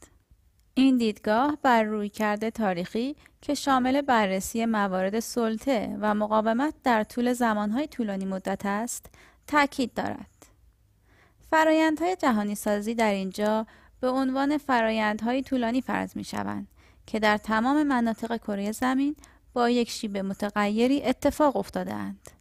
این 0.73 0.97
دیدگاه 0.97 1.57
بر 1.61 1.83
روی 1.83 2.09
کرده 2.09 2.51
تاریخی 2.51 3.15
که 3.41 3.53
شامل 3.53 4.01
بررسی 4.01 4.65
موارد 4.65 5.19
سلطه 5.19 5.97
و 6.01 6.13
مقاومت 6.13 6.73
در 6.83 7.03
طول 7.03 7.33
زمانهای 7.33 7.87
طولانی 7.87 8.25
مدت 8.25 8.65
است، 8.65 9.05
تاکید 9.47 9.93
دارد. 9.93 10.45
فرایندهای 11.51 12.15
جهانی 12.15 12.55
سازی 12.55 12.95
در 12.95 13.11
اینجا 13.11 13.67
به 13.99 14.09
عنوان 14.09 14.57
فرایندهای 14.57 15.43
طولانی 15.43 15.81
فرض 15.81 16.17
می 16.17 16.23
شوند 16.23 16.67
که 17.05 17.19
در 17.19 17.37
تمام 17.37 17.83
مناطق 17.83 18.37
کره 18.37 18.71
زمین 18.71 19.15
با 19.53 19.69
یک 19.69 19.89
شیب 19.89 20.17
متغیری 20.17 21.03
اتفاق 21.03 21.57
افتادهاند. 21.57 22.36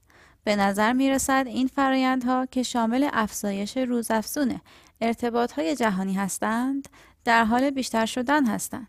به 0.47 0.57
نظر 0.57 0.93
می 0.93 1.11
رسد 1.11 1.45
این 1.47 1.67
فرایندها 1.67 2.47
که 2.47 2.63
شامل 2.63 3.09
افزایش 3.13 3.77
روزافزون 3.77 4.61
ارتباطهای 5.01 5.77
جهانی 5.77 6.15
هستند 6.15 6.89
در 7.25 7.45
حال 7.45 7.71
بیشتر 7.71 8.07
شدن 8.07 8.47
هستند 8.47 8.89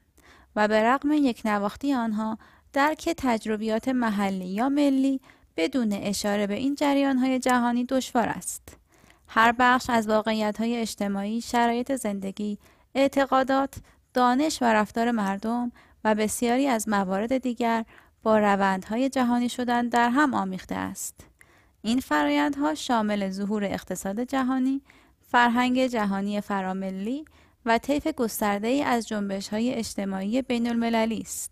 و 0.55 0.67
به 0.67 0.83
رغم 0.83 1.11
یک 1.11 1.41
نواختی 1.45 1.93
آنها 1.93 2.37
درک 2.73 3.09
تجربیات 3.17 3.87
محلی 3.87 4.45
یا 4.45 4.69
ملی 4.69 5.21
بدون 5.57 5.93
اشاره 5.93 6.47
به 6.47 6.53
این 6.53 6.75
جریانهای 6.75 7.39
جهانی 7.39 7.85
دشوار 7.85 8.29
است. 8.29 8.77
هر 9.27 9.51
بخش 9.51 9.89
از 9.89 10.09
واقعیت 10.09 10.57
های 10.59 10.77
اجتماعی، 10.77 11.41
شرایط 11.41 11.95
زندگی، 11.95 12.57
اعتقادات، 12.95 13.75
دانش 14.13 14.61
و 14.61 14.65
رفتار 14.65 15.11
مردم 15.11 15.71
و 16.03 16.15
بسیاری 16.15 16.67
از 16.67 16.89
موارد 16.89 17.37
دیگر 17.37 17.85
با 18.23 18.39
روندهای 18.39 19.09
جهانی 19.09 19.49
شدن 19.49 19.89
در 19.89 20.09
هم 20.09 20.33
آمیخته 20.33 20.75
است. 20.75 21.27
این 21.81 21.99
فرایندها 21.99 22.75
شامل 22.75 23.29
ظهور 23.29 23.63
اقتصاد 23.63 24.19
جهانی، 24.19 24.81
فرهنگ 25.31 25.87
جهانی 25.87 26.41
فراملی 26.41 27.25
و 27.65 27.77
طیف 27.77 28.07
گسترده 28.07 28.67
ای 28.67 28.83
از 28.83 29.07
جنبش 29.07 29.49
های 29.49 29.73
اجتماعی 29.73 30.41
بین 30.41 30.69
المللی 30.69 31.19
است. 31.19 31.51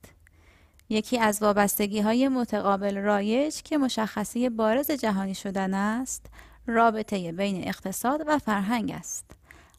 یکی 0.89 1.20
از 1.20 1.41
وابستگی 1.41 2.00
های 2.00 2.27
متقابل 2.27 2.98
رایج 2.98 3.62
که 3.62 3.77
مشخصی 3.77 4.50
بارز 4.50 4.91
جهانی 4.91 5.36
شدن 5.36 5.74
است، 5.74 6.25
رابطه 6.67 7.32
بین 7.32 7.67
اقتصاد 7.67 8.24
و 8.27 8.39
فرهنگ 8.39 8.91
است. 8.91 9.25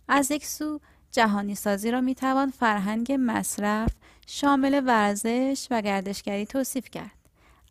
از 0.08 0.30
یک 0.30 0.46
سو 0.46 0.80
جهانی 1.12 1.54
سازی 1.54 1.90
را 1.90 2.00
می 2.00 2.14
توان 2.14 2.50
فرهنگ 2.50 3.16
مصرف 3.20 3.90
شامل 4.26 4.82
ورزش 4.86 5.66
و 5.70 5.80
گردشگری 5.80 6.46
توصیف 6.46 6.90
کرد. 6.90 7.10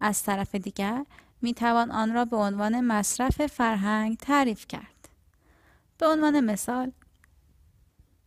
از 0.02 0.24
طرف 0.24 0.56
دیگر 0.56 1.06
می 1.46 1.54
توان 1.54 1.92
آن 1.92 2.14
را 2.14 2.26
به 2.26 2.38
عنوان 2.38 2.82
مصرف 2.82 3.46
فرهنگ 3.46 4.18
تعریف 4.18 4.68
کرد. 4.68 5.10
به 5.98 6.08
عنوان 6.08 6.40
مثال 6.40 6.92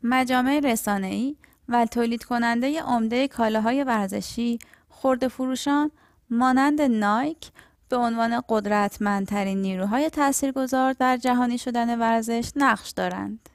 مجامع 0.02 0.60
رسانه‌ای 0.64 1.37
و 1.68 1.87
تولید 1.87 2.25
کننده 2.25 2.82
عمده 2.82 3.28
کالاهای 3.28 3.84
ورزشی 3.84 4.58
خرد 4.88 5.28
فروشان 5.28 5.90
مانند 6.30 6.82
نایک 6.82 7.50
به 7.88 7.96
عنوان 7.96 8.42
قدرتمندترین 8.48 9.62
نیروهای 9.62 10.10
تاثیرگذار 10.10 10.92
در 10.92 11.16
جهانی 11.16 11.58
شدن 11.58 11.98
ورزش 11.98 12.52
نقش 12.56 12.90
دارند. 12.90 13.48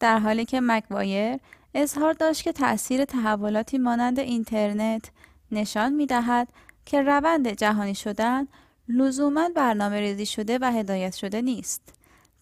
در 0.00 0.18
حالی 0.18 0.44
که 0.44 0.60
مکوایر 0.60 1.38
اظهار 1.74 2.12
داشت 2.12 2.42
که 2.42 2.52
تأثیر 2.52 3.04
تحولاتی 3.04 3.78
مانند 3.78 4.18
اینترنت 4.18 5.10
نشان 5.52 5.92
می 5.92 6.06
دهد 6.06 6.48
که 6.86 7.02
روند 7.02 7.48
جهانی 7.48 7.94
شدن 7.94 8.46
لزوما 8.90 9.48
برنامه 9.56 10.00
ریزی 10.00 10.26
شده 10.26 10.58
و 10.58 10.72
هدایت 10.72 11.14
شده 11.14 11.42
نیست. 11.42 11.82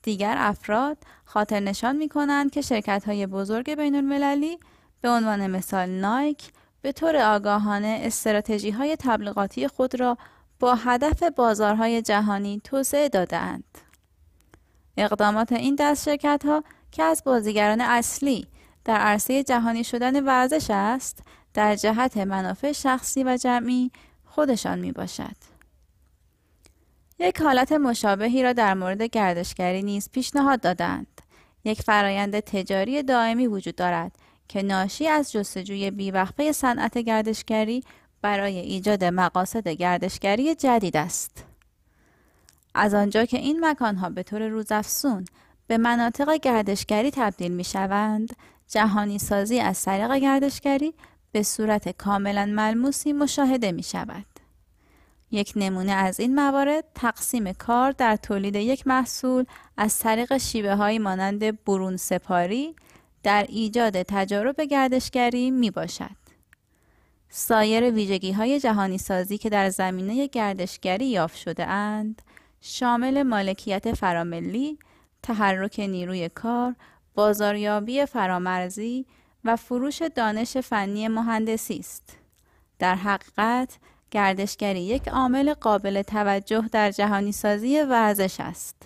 دیگر 0.02 0.34
افراد 0.38 0.96
خاطر 1.24 1.60
نشان 1.60 1.96
می 1.96 2.08
کنند 2.08 2.50
که 2.50 2.60
شرکت 2.60 3.04
های 3.06 3.26
بزرگ 3.26 3.74
بین 3.74 3.94
المللی 3.94 4.58
به 5.00 5.08
عنوان 5.08 5.46
مثال 5.46 5.88
نایک 5.88 6.52
به 6.82 6.92
طور 6.92 7.16
آگاهانه 7.16 8.00
استراتژی 8.02 8.70
های 8.70 8.96
تبلیغاتی 8.96 9.68
خود 9.68 10.00
را 10.00 10.18
با 10.60 10.74
هدف 10.74 11.22
بازارهای 11.22 12.02
جهانی 12.02 12.60
توسعه 12.64 13.08
دادهاند. 13.08 13.78
اقدامات 14.96 15.52
این 15.52 15.74
دست 15.78 16.04
شرکت 16.04 16.42
ها 16.44 16.64
که 16.92 17.02
از 17.02 17.22
بازیگران 17.24 17.80
اصلی 17.80 18.46
در 18.84 18.96
عرصه 18.96 19.42
جهانی 19.42 19.84
شدن 19.84 20.24
ورزش 20.24 20.66
است 20.70 21.22
در 21.54 21.76
جهت 21.76 22.16
منافع 22.16 22.72
شخصی 22.72 23.24
و 23.24 23.36
جمعی 23.36 23.90
خودشان 24.24 24.78
می 24.78 24.92
باشد. 24.92 25.47
یک 27.18 27.40
حالت 27.42 27.72
مشابهی 27.72 28.42
را 28.42 28.52
در 28.52 28.74
مورد 28.74 29.02
گردشگری 29.02 29.82
نیز 29.82 30.10
پیشنهاد 30.10 30.60
دادند. 30.60 31.20
یک 31.64 31.82
فرایند 31.82 32.40
تجاری 32.40 33.02
دائمی 33.02 33.46
وجود 33.46 33.74
دارد 33.74 34.12
که 34.48 34.62
ناشی 34.62 35.08
از 35.08 35.32
جستجوی 35.32 35.90
بیوقفه 35.90 36.52
صنعت 36.52 36.98
گردشگری 36.98 37.84
برای 38.22 38.58
ایجاد 38.58 39.04
مقاصد 39.04 39.68
گردشگری 39.68 40.54
جدید 40.54 40.96
است. 40.96 41.44
از 42.74 42.94
آنجا 42.94 43.24
که 43.24 43.38
این 43.38 43.64
مکانها 43.64 44.10
به 44.10 44.22
طور 44.22 44.48
روزافزون 44.48 45.24
به 45.66 45.78
مناطق 45.78 46.40
گردشگری 46.40 47.10
تبدیل 47.10 47.52
می 47.52 47.64
شوند، 47.64 48.36
جهانی 48.68 49.18
سازی 49.18 49.60
از 49.60 49.82
طریق 49.82 50.14
گردشگری 50.14 50.94
به 51.32 51.42
صورت 51.42 51.88
کاملا 51.88 52.46
ملموسی 52.46 53.12
مشاهده 53.12 53.72
می 53.72 53.82
شود. 53.82 54.37
یک 55.30 55.52
نمونه 55.56 55.92
از 55.92 56.20
این 56.20 56.34
موارد 56.34 56.84
تقسیم 56.94 57.52
کار 57.52 57.92
در 57.92 58.16
تولید 58.16 58.56
یک 58.56 58.86
محصول 58.86 59.44
از 59.76 59.98
طریق 59.98 60.36
شیوه 60.36 60.74
های 60.74 60.98
مانند 60.98 61.64
برون 61.64 61.96
سپاری 61.96 62.76
در 63.22 63.46
ایجاد 63.48 64.02
تجارب 64.02 64.60
گردشگری 64.60 65.50
می 65.50 65.70
باشد. 65.70 66.18
سایر 67.28 67.90
ویژگی 67.90 68.32
های 68.32 68.60
جهانی 68.60 68.98
سازی 68.98 69.38
که 69.38 69.48
در 69.48 69.70
زمینه 69.70 70.26
گردشگری 70.26 71.06
یافت 71.06 71.36
شده 71.36 71.66
اند 71.66 72.22
شامل 72.60 73.22
مالکیت 73.22 73.94
فراملی، 73.94 74.78
تحرک 75.22 75.80
نیروی 75.80 76.28
کار، 76.28 76.74
بازاریابی 77.14 78.06
فرامرزی 78.06 79.06
و 79.44 79.56
فروش 79.56 80.02
دانش 80.02 80.56
فنی 80.56 81.08
مهندسی 81.08 81.78
است. 81.78 82.16
در 82.78 82.94
حقیقت 82.94 83.78
گردشگری 84.10 84.80
یک 84.80 85.08
عامل 85.08 85.54
قابل 85.54 86.02
توجه 86.02 86.68
در 86.72 86.90
جهانی 86.90 87.32
سازی 87.32 87.80
ورزش 87.80 88.40
است. 88.40 88.76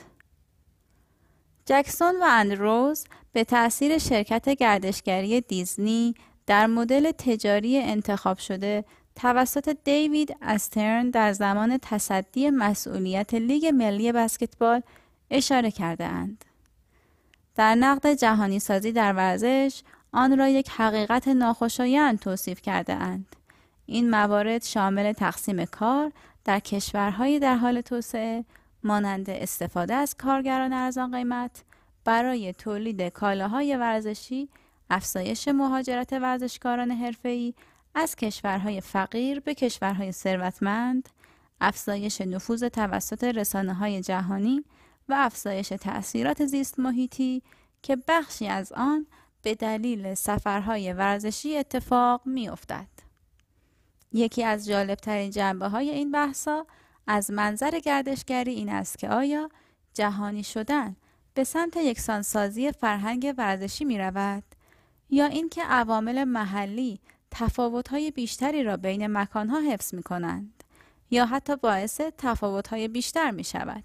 جکسون 1.67 2.15
و 2.21 2.25
اندروز 2.29 3.05
به 3.33 3.45
تأثیر 3.45 3.99
شرکت 3.99 4.49
گردشگری 4.49 5.41
دیزنی 5.41 6.15
در 6.47 6.67
مدل 6.67 7.11
تجاری 7.11 7.79
انتخاب 7.79 8.39
شده 8.39 8.85
توسط 9.17 9.77
دیوید 9.85 10.37
استرن 10.43 11.11
در 11.11 11.33
زمان 11.33 11.79
تصدی 11.83 12.51
مسئولیت 12.51 13.35
لیگ 13.35 13.67
ملی 13.67 14.13
بسکتبال 14.13 14.83
اشاره 15.31 15.71
کرده 15.71 16.05
اند. 16.05 16.45
در 17.55 17.75
نقد 17.75 18.15
جهانی 18.15 18.59
سازی 18.59 18.93
در 18.93 19.13
ورزش 19.13 19.83
آن 20.13 20.39
را 20.39 20.49
یک 20.49 20.71
حقیقت 20.71 21.29
ناخوشایند 21.29 22.19
توصیف 22.19 22.63
کرده 22.63 22.93
اند. 22.93 23.37
این 23.93 24.11
موارد 24.11 24.65
شامل 24.65 25.13
تقسیم 25.13 25.65
کار 25.65 26.13
در 26.45 26.59
کشورهای 26.59 27.39
در 27.39 27.57
حال 27.57 27.81
توسعه 27.81 28.45
مانند 28.85 29.31
استفاده 29.31 29.95
از 29.95 30.15
کارگران 30.15 30.73
ارزان 30.73 31.11
قیمت 31.11 31.65
برای 32.05 32.53
تولید 32.53 33.03
کالاهای 33.03 33.77
ورزشی، 33.77 34.49
افزایش 34.91 35.49
مهاجرت 35.49 36.13
ورزشکاران 36.13 36.91
حرفه‌ای 36.91 37.55
از 37.95 38.17
کشورهای 38.17 38.81
فقیر 38.81 39.41
به 39.41 39.55
کشورهای 39.55 40.13
ثروتمند، 40.13 41.09
افزایش 41.61 42.21
نفوذ 42.21 42.65
توسط 42.65 43.25
رسانه 43.25 43.75
های 43.75 44.01
جهانی 44.01 44.65
و 45.09 45.15
افزایش 45.19 45.69
تأثیرات 45.69 46.45
زیست 46.45 46.81
محیطی 46.81 47.43
که 47.83 47.97
بخشی 48.09 48.47
از 48.47 48.73
آن 48.73 49.07
به 49.43 49.55
دلیل 49.55 50.15
سفرهای 50.15 50.93
ورزشی 50.93 51.57
اتفاق 51.57 52.23
می 52.25 52.49
افتد. 52.49 52.92
یکی 54.13 54.45
از 54.45 54.67
جالبترین 54.67 55.31
جنبه 55.31 55.69
های 55.69 55.91
این 55.91 56.13
بحثا 56.13 56.67
از 57.07 57.31
منظر 57.31 57.79
گردشگری 57.79 58.53
این 58.53 58.69
است 58.69 58.99
که 58.99 59.09
آیا 59.09 59.49
جهانی 59.95 60.45
شدن 60.45 60.97
به 61.35 61.45
سمت 61.45 61.77
یکسانسازی 61.77 62.73
فرهنگ 62.73 63.35
ورزشی 63.39 63.85
می 63.85 63.99
رود 63.99 64.43
یا 65.11 65.27
اینکه 65.27 65.63
عوامل 65.63 66.25
محلی 66.25 67.01
تفاوت‌های 67.31 68.11
بیشتری 68.11 68.63
را 68.63 68.77
بین 68.77 69.07
مکانها 69.07 69.61
حفظ 69.61 69.95
می 69.95 70.03
کنند 70.03 70.65
یا 71.11 71.27
حتی 71.27 71.57
باعث 71.57 72.01
تفاوت‌های 72.19 72.89
بیشتر 72.89 73.31
می 73.31 73.45
شود. 73.45 73.85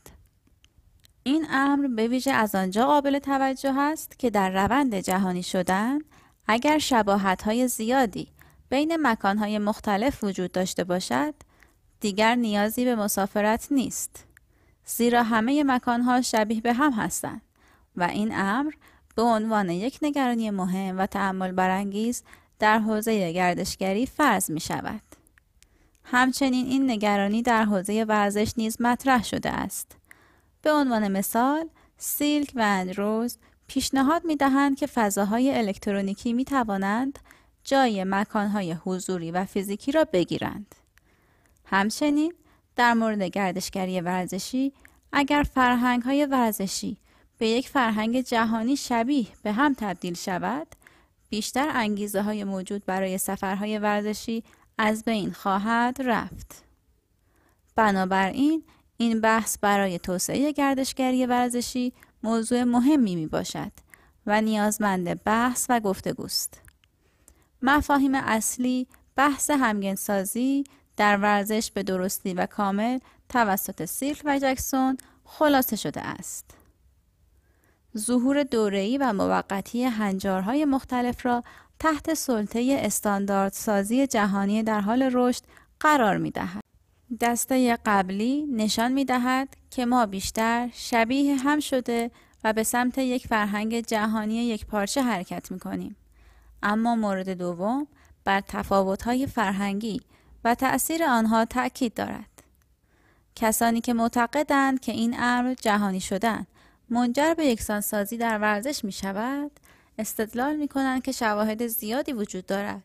این 1.24 1.46
امر 1.50 1.88
به 1.88 2.08
ویژه 2.08 2.32
از 2.32 2.56
آنجا 2.56 2.86
قابل 2.86 3.20
توجه 3.20 3.80
است 3.80 4.20
که 4.20 4.30
در 4.30 4.50
روند 4.50 4.96
جهانی 4.96 5.44
شدن 5.44 6.00
اگر 6.48 6.78
شباهت‌های 6.78 7.68
زیادی 7.68 8.37
بین 8.70 8.98
مکانهای 9.08 9.60
مختلف 9.60 10.24
وجود 10.24 10.52
داشته 10.52 10.84
باشد 10.84 11.34
دیگر 12.00 12.36
نیازی 12.36 12.86
به 12.86 12.96
مسافرت 12.96 13.68
نیست 13.72 14.26
زیرا 14.86 15.24
همه 15.24 15.64
مکانها 15.64 16.22
شبیه 16.22 16.62
به 16.62 16.74
هم 16.74 16.92
هستند 16.92 17.42
و 17.96 18.04
این 18.04 18.36
امر 18.36 18.72
به 19.16 19.22
عنوان 19.22 19.70
یک 19.70 20.00
نگرانی 20.02 20.50
مهم 20.50 20.98
و 20.98 21.06
تعمل 21.06 21.52
برانگیز 21.52 22.24
در 22.60 22.80
حوزه 22.80 23.32
گردشگری 23.32 24.06
فرض 24.06 24.52
می 24.52 24.60
شود. 24.60 25.02
همچنین 26.04 26.66
این 26.66 26.92
نگرانی 26.92 27.42
در 27.42 27.66
حوزه 27.66 28.06
ورزش 28.08 28.54
نیز 28.58 28.82
مطرح 28.82 29.24
شده 29.24 29.50
است. 29.50 29.98
به 30.62 30.72
عنوان 30.72 31.08
مثال، 31.08 31.70
سیلک 31.98 32.52
و 32.56 32.62
اندروز 32.62 33.38
پیشنهاد 33.68 34.26
می 34.26 34.36
دهند 34.36 34.78
که 34.78 34.88
فضاهای 34.88 35.58
الکترونیکی 35.58 36.34
می 36.34 36.46
توانند 36.46 37.20
جای 37.68 38.04
مکانهای 38.04 38.74
حضوری 38.74 39.32
و 39.32 39.46
فیزیکی 39.46 39.92
را 39.92 40.06
بگیرند. 40.14 40.76
همچنین 41.66 42.34
در 42.76 42.94
مورد 42.94 43.22
گردشگری 43.22 44.02
ورزشی 44.02 44.74
اگر 45.12 45.44
فرهنگ 45.54 46.02
های 46.02 46.26
ورزشی 46.26 46.98
به 47.38 47.48
یک 47.48 47.70
فرهنگ 47.70 48.22
جهانی 48.22 48.76
شبیه 48.76 49.28
به 49.44 49.52
هم 49.52 49.74
تبدیل 49.74 50.14
شود 50.14 50.68
بیشتر 51.30 51.70
انگیزه 51.74 52.22
های 52.22 52.44
موجود 52.44 52.86
برای 52.86 53.18
سفرهای 53.18 53.78
ورزشی 53.78 54.44
از 54.78 55.04
بین 55.04 55.32
خواهد 55.32 55.98
رفت. 56.02 56.64
بنابراین 57.76 58.64
این 58.98 59.22
بحث 59.22 59.58
برای 59.62 60.00
توسعه 60.00 60.52
گردشگری 60.52 61.26
ورزشی 61.26 61.94
موضوع 62.24 62.64
مهمی 62.64 63.16
می 63.16 63.28
باشد 63.28 63.72
و 64.26 64.42
نیازمند 64.42 65.24
بحث 65.24 65.66
و 65.70 65.80
گفتگوست. 65.80 66.67
مفاهیم 67.62 68.16
اصلی 68.16 68.88
بحث 69.16 69.50
همگنسازی 69.50 70.64
در 70.98 71.18
ورزش 71.18 71.72
به 71.72 71.84
درستی 71.84 72.34
و 72.34 72.46
کامل 72.46 73.00
توسط 73.30 73.86
سیلک 73.86 74.22
و 74.26 74.40
جکسون 74.40 74.98
خلاصه 75.24 75.76
شده 75.76 76.02
است. 76.02 76.58
ظهور 77.98 78.44
دوره‌ای 78.44 78.98
و 78.98 79.14
موقتی 79.14 79.84
هنجارهای 79.84 80.66
مختلف 80.66 81.26
را 81.26 81.44
تحت 81.80 82.14
سلطه 82.14 82.78
استانداردسازی 82.80 84.08
جهانی 84.08 84.64
در 84.64 84.82
حال 84.82 85.10
رشد 85.14 85.44
قرار 85.80 86.18
می 86.18 86.32
دهد. 86.32 86.62
دسته 87.22 87.78
قبلی 87.86 88.46
نشان 88.46 88.92
می 88.92 89.06
دهد 89.06 89.58
که 89.72 89.86
ما 89.86 90.06
بیشتر 90.06 90.70
شبیه 90.74 91.36
هم 91.36 91.60
شده 91.60 92.12
و 92.44 92.54
به 92.54 92.64
سمت 92.64 92.98
یک 92.98 93.28
فرهنگ 93.28 93.80
جهانی 93.80 94.36
یک 94.36 94.66
پارچه 94.66 95.02
حرکت 95.02 95.52
می 95.52 95.60
کنیم. 95.60 95.96
اما 96.64 96.96
مورد 96.96 97.30
دوم 97.30 97.88
بر 98.24 98.42
تفاوت‌های 98.42 99.28
فرهنگی 99.28 100.02
و 100.44 100.56
تأثیر 100.56 101.04
آنها 101.04 101.46
تأکید 101.46 101.94
دارد. 101.94 102.30
کسانی 103.36 103.82
که 103.82 103.94
معتقدند 103.94 104.80
که 104.80 104.92
این 104.92 105.16
امر 105.20 105.54
جهانی 105.54 106.00
شدن 106.00 106.48
منجر 106.90 107.34
به 107.34 107.46
یکسانسازی 107.46 108.18
در 108.18 108.40
ورزش 108.40 108.86
می 108.86 108.92
شود 108.92 109.52
استدلال 109.98 110.56
می 110.56 110.68
کنند 110.68 111.04
که 111.04 111.12
شواهد 111.12 111.68
زیادی 111.68 112.14
وجود 112.14 112.46
دارد 112.46 112.84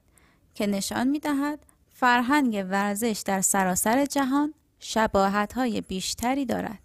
که 0.54 0.66
نشان 0.66 1.08
می 1.08 1.18
دهد 1.18 1.58
فرهنگ 1.94 2.66
ورزش 2.70 3.22
در 3.26 3.40
سراسر 3.40 4.04
جهان 4.04 4.54
شباهت 4.78 5.52
های 5.52 5.80
بیشتری 5.80 6.46
دارد. 6.46 6.82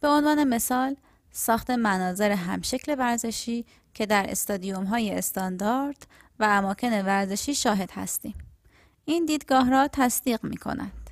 به 0.00 0.08
عنوان 0.08 0.44
مثال 0.44 0.96
ساخت 1.32 1.70
مناظر 1.70 2.30
همشکل 2.30 2.94
ورزشی 2.98 3.64
که 3.94 4.06
در 4.06 4.26
استادیوم 4.28 4.84
های 4.84 5.10
استاندارد 5.10 6.06
و 6.38 6.44
اماکن 6.44 7.02
ورزشی 7.02 7.54
شاهد 7.54 7.90
هستیم. 7.90 8.34
این 9.04 9.26
دیدگاه 9.26 9.70
را 9.70 9.88
تصدیق 9.92 10.44
می 10.44 10.56
کند. 10.56 11.10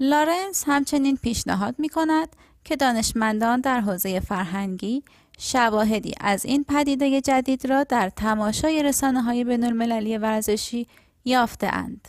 لارنس 0.00 0.64
همچنین 0.66 1.16
پیشنهاد 1.16 1.74
می 1.78 1.88
کند 1.88 2.28
که 2.64 2.76
دانشمندان 2.76 3.60
در 3.60 3.80
حوزه 3.80 4.20
فرهنگی 4.20 5.02
شواهدی 5.38 6.14
از 6.20 6.44
این 6.44 6.64
پدیده 6.64 7.20
جدید 7.20 7.66
را 7.66 7.84
در 7.84 8.08
تماشای 8.08 8.82
رسانه 8.82 9.22
های 9.22 9.44
بین 9.44 9.64
المللی 9.64 10.18
ورزشی 10.18 10.86
یافته 11.24 11.66
اند. 11.66 12.08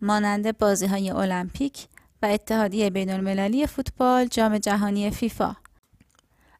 مانند 0.00 0.58
بازی 0.58 0.86
های 0.86 1.10
المپیک 1.10 1.86
و 2.22 2.26
اتحادیه 2.26 2.90
بین 2.90 3.10
المللی 3.10 3.66
فوتبال 3.66 4.26
جام 4.26 4.58
جهانی 4.58 5.10
فیفا. 5.10 5.56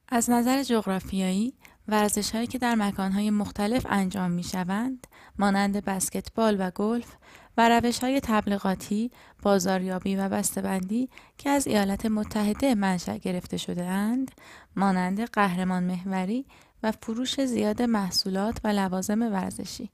از 0.09 0.31
نظر 0.31 0.63
جغرافیایی 0.63 1.55
ورزش 1.89 2.35
هایی 2.35 2.47
که 2.47 2.59
در 2.59 2.75
مکان 2.75 3.13
های 3.13 3.31
مختلف 3.31 3.87
انجام 3.91 4.31
می 4.31 4.43
شوند 4.43 5.07
مانند 5.39 5.85
بسکتبال 5.85 6.57
و 6.59 6.71
گلف 6.71 7.17
و 7.57 7.69
روش 7.69 7.99
های 7.99 8.21
تبلیغاتی، 8.21 9.11
بازاریابی 9.43 10.17
و 10.17 10.29
بسته‌بندی 10.29 11.09
که 11.39 11.51
از 11.51 11.67
ایالات 11.67 12.07
متحده 12.07 12.75
منشأ 12.75 13.17
گرفته 13.17 13.57
شده 13.57 13.85
اند، 13.85 14.31
مانند 14.77 15.31
قهرمان 15.31 15.85
محوری 15.85 16.47
و 16.83 16.93
فروش 16.93 17.41
زیاد 17.41 17.83
محصولات 17.83 18.61
و 18.65 18.69
لوازم 18.69 19.23
ورزشی. 19.23 19.91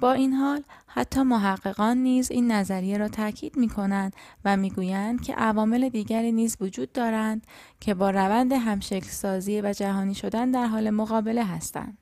با 0.00 0.12
این 0.12 0.32
حال 0.32 0.62
حتی 0.86 1.22
محققان 1.22 1.98
نیز 1.98 2.30
این 2.30 2.52
نظریه 2.52 2.98
را 2.98 3.08
تاکید 3.08 3.56
می 3.56 3.68
کنند 3.68 4.16
و 4.44 4.56
می 4.56 4.70
گویند 4.70 5.22
که 5.22 5.34
عوامل 5.34 5.88
دیگری 5.88 6.32
نیز 6.32 6.56
وجود 6.60 6.92
دارند 6.92 7.46
که 7.80 7.94
با 7.94 8.10
روند 8.10 8.52
همشکل 8.52 9.08
سازی 9.08 9.60
و 9.60 9.72
جهانی 9.72 10.14
شدن 10.14 10.50
در 10.50 10.66
حال 10.66 10.90
مقابله 10.90 11.44
هستند. 11.44 11.98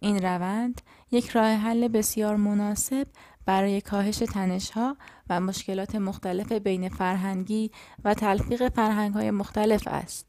این 0.00 0.22
روند 0.22 0.80
یک 1.10 1.28
راه 1.28 1.46
حل 1.46 1.88
بسیار 1.88 2.36
مناسب 2.36 3.06
برای 3.46 3.80
کاهش 3.80 4.18
تنشها 4.18 4.96
و 5.30 5.40
مشکلات 5.40 5.94
مختلف 5.94 6.52
بین 6.52 6.88
فرهنگی 6.88 7.70
و 8.04 8.14
تلفیق 8.14 8.68
فرهنگهای 8.68 9.30
مختلف 9.30 9.82
است. 9.86 10.26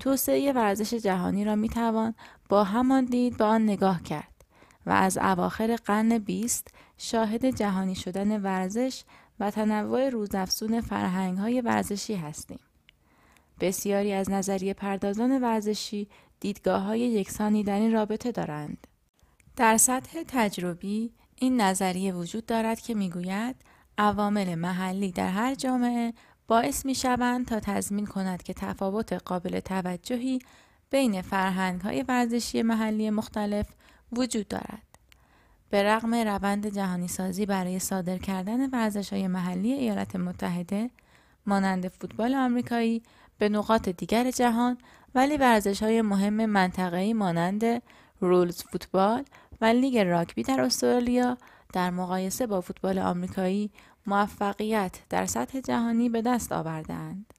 توسعه 0.00 0.52
ورزش 0.52 0.94
جهانی 0.94 1.44
را 1.44 1.56
می 1.56 1.68
توان 1.68 2.14
با 2.48 2.64
همان 2.64 3.04
دید 3.04 3.36
به 3.36 3.44
آن 3.44 3.62
نگاه 3.62 4.02
کرد. 4.02 4.35
و 4.86 4.90
از 4.90 5.18
اواخر 5.18 5.76
قرن 5.76 6.18
بیست 6.18 6.68
شاهد 6.98 7.46
جهانی 7.46 7.94
شدن 7.94 8.42
ورزش 8.42 9.02
و 9.40 9.50
تنوع 9.50 10.08
روزافزون 10.08 10.80
فرهنگ 10.80 11.38
های 11.38 11.60
ورزشی 11.60 12.14
هستیم. 12.14 12.60
بسیاری 13.60 14.12
از 14.12 14.30
نظریه 14.30 14.74
پردازان 14.74 15.42
ورزشی 15.42 16.08
دیدگاه 16.40 16.82
های 16.82 17.00
یکسانی 17.00 17.64
در 17.64 17.78
این 17.80 17.92
رابطه 17.92 18.32
دارند. 18.32 18.86
در 19.56 19.76
سطح 19.76 20.22
تجربی 20.28 21.12
این 21.36 21.60
نظریه 21.60 22.12
وجود 22.12 22.46
دارد 22.46 22.80
که 22.80 22.94
می‌گوید 22.94 23.56
عوامل 23.98 24.54
محلی 24.54 25.12
در 25.12 25.30
هر 25.30 25.54
جامعه 25.54 26.12
باعث 26.48 26.86
می 26.86 26.94
شوند 26.94 27.46
تا 27.46 27.60
تضمین 27.60 28.06
کند 28.06 28.42
که 28.42 28.54
تفاوت 28.54 29.12
قابل 29.12 29.60
توجهی 29.60 30.38
بین 30.90 31.22
فرهنگ 31.22 31.80
های 31.80 32.02
ورزشی 32.08 32.62
محلی 32.62 33.10
مختلف 33.10 33.66
وجود 34.12 34.48
دارد. 34.48 34.82
به 35.70 35.82
رغم 35.82 36.14
روند 36.14 36.66
جهانی 36.66 37.08
سازی 37.08 37.46
برای 37.46 37.78
صادر 37.78 38.18
کردن 38.18 38.70
ورزش 38.70 39.12
های 39.12 39.28
محلی 39.28 39.72
ایالات 39.72 40.16
متحده 40.16 40.90
مانند 41.46 41.88
فوتبال 41.88 42.34
آمریکایی 42.34 43.02
به 43.38 43.48
نقاط 43.48 43.88
دیگر 43.88 44.30
جهان 44.30 44.78
ولی 45.14 45.36
ورزش 45.36 45.82
های 45.82 46.02
مهم 46.02 46.46
منطقه‌ای 46.46 47.12
مانند 47.12 47.82
رولز 48.20 48.62
فوتبال 48.62 49.24
و 49.60 49.64
لیگ 49.64 49.98
راگبی 49.98 50.42
در 50.42 50.60
استرالیا 50.60 51.38
در 51.72 51.90
مقایسه 51.90 52.46
با 52.46 52.60
فوتبال 52.60 52.98
آمریکایی 52.98 53.70
موفقیت 54.06 54.98
در 55.10 55.26
سطح 55.26 55.60
جهانی 55.60 56.08
به 56.08 56.22
دست 56.22 56.52
آوردند. 56.52 57.34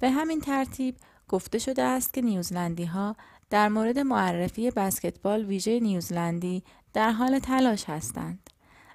به 0.00 0.10
همین 0.10 0.40
ترتیب 0.40 0.96
گفته 1.28 1.58
شده 1.58 1.82
است 1.82 2.14
که 2.14 2.22
نیوزلندی 2.22 2.84
ها 2.84 3.16
در 3.50 3.68
مورد 3.68 3.98
معرفی 3.98 4.70
بسکتبال 4.70 5.44
ویژه 5.44 5.80
نیوزلندی 5.80 6.62
در 6.92 7.10
حال 7.10 7.38
تلاش 7.38 7.84
هستند. 7.84 8.50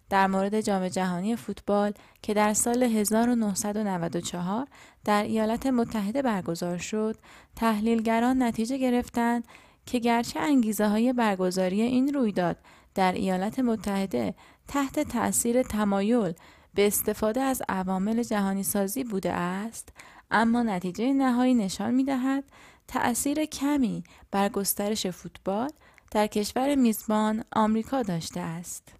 در 0.10 0.28
مورد 0.28 0.62
جام 0.62 0.88
جهانی 0.88 1.36
فوتبال 1.36 1.94
که 2.22 2.34
در 2.34 2.54
سال 2.54 2.84
1994 2.84 4.68
در 5.06 5.24
ایالات 5.24 5.66
متحده 5.66 6.22
برگزار 6.22 6.78
شد، 6.78 7.16
تحلیلگران 7.56 8.44
نتیجه 8.44 8.78
گرفتند 8.78 9.48
که 9.86 10.00
گرچه 10.00 10.40
انگیزه 10.40 10.88
های 10.88 11.14
برگزاری 11.14 11.82
این 11.82 12.14
رویداد 12.14 12.58
در 12.96 13.12
ایالات 13.12 13.60
متحده 13.60 14.36
تحت 14.68 15.00
تأثیر 15.00 15.64
تمایل 15.64 16.34
به 16.74 16.88
استفاده 16.88 17.42
از 17.42 17.62
عوامل 17.70 18.24
جهانی 18.24 18.64
سازی 18.64 19.04
بوده 19.04 19.32
است، 19.32 19.90
اما 20.32 20.64
نتیجه 20.64 21.14
نهایی 21.14 21.54
نشان 21.54 21.94
می 21.94 22.04
دهد 22.04 22.44
تأثیر 22.88 23.46
کمی 23.46 24.04
بر 24.32 24.50
گسترش 24.50 25.08
فوتبال 25.08 25.70
در 26.12 26.28
کشور 26.28 26.76
میزبان 26.76 27.44
آمریکا 27.56 28.02
داشته 28.02 28.40
است. 28.40 28.96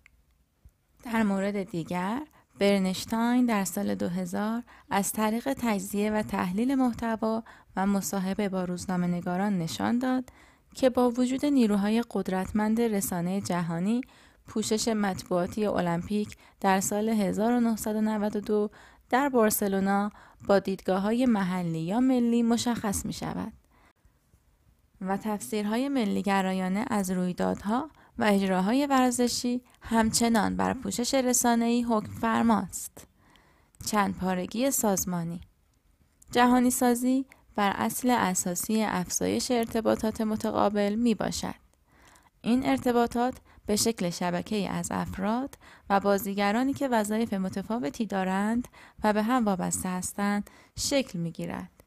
در 1.04 1.24
مورد 1.24 1.64
دیگر 1.64 2.22
برنشتاین 2.60 3.46
در 3.46 3.64
سال 3.64 3.96
2000 3.96 4.64
از 4.90 5.12
طریق 5.12 5.54
تجزیه 5.54 6.12
و 6.12 6.22
تحلیل 6.22 6.76
محتوا 6.76 7.44
و 7.76 7.86
مصاحبه 7.86 8.50
با 8.50 8.64
روزنامه 8.64 9.08
نگاران 9.08 9.58
نشان 9.60 10.00
داد 10.00 10.30
که 10.76 10.90
با 10.90 11.10
وجود 11.10 11.46
نیروهای 11.46 12.04
قدرتمند 12.12 12.82
رسانه 12.82 13.42
جهانی 13.42 14.02
پوشش 14.48 14.88
مطبوعاتی 14.88 15.66
المپیک 15.66 16.38
در 16.60 16.80
سال 16.80 17.10
1992 17.10 18.70
در 19.10 19.30
بارسلونا 19.30 20.12
با 20.48 20.60
دیدگاه 20.60 21.02
های 21.02 21.26
محلی 21.26 21.80
یا 21.80 22.00
ملی 22.00 22.44
مشخص 22.44 23.06
می 23.06 23.14
شود. 23.14 23.54
و 25.08 25.18
تفسیرهای 25.18 25.90
ملیگرایانه 25.90 26.86
از 26.90 27.12
رویدادها 27.12 27.90
و 28.18 28.24
اجراهای 28.24 28.86
ورزشی 28.86 29.62
همچنان 29.82 30.56
بر 30.56 30.74
پوشش 30.74 31.14
رسانه‌ای 31.14 31.82
حکم 31.82 32.12
فرماست. 32.12 33.08
چند 33.86 34.18
پارگی 34.18 34.72
سازمانی 34.72 35.42
جهانی 36.32 36.72
سازی 36.72 37.26
بر 37.56 37.74
اصل 37.76 38.10
اساسی 38.10 38.84
افزایش 38.84 39.52
ارتباطات 39.52 40.22
متقابل 40.22 40.96
می 40.96 41.16
باشد. 41.16 41.56
این 42.42 42.66
ارتباطات 42.66 43.34
به 43.66 43.76
شکل 43.76 44.10
شبکه 44.10 44.70
از 44.70 44.88
افراد 44.92 45.58
و 45.90 46.00
بازیگرانی 46.00 46.74
که 46.74 46.88
وظایف 46.88 47.34
متفاوتی 47.34 48.06
دارند 48.06 48.68
و 49.04 49.14
به 49.14 49.24
هم 49.24 49.46
وابسته 49.46 49.90
هستند 49.90 50.50
شکل 50.78 51.20
می 51.20 51.32
گیرد. 51.32 51.84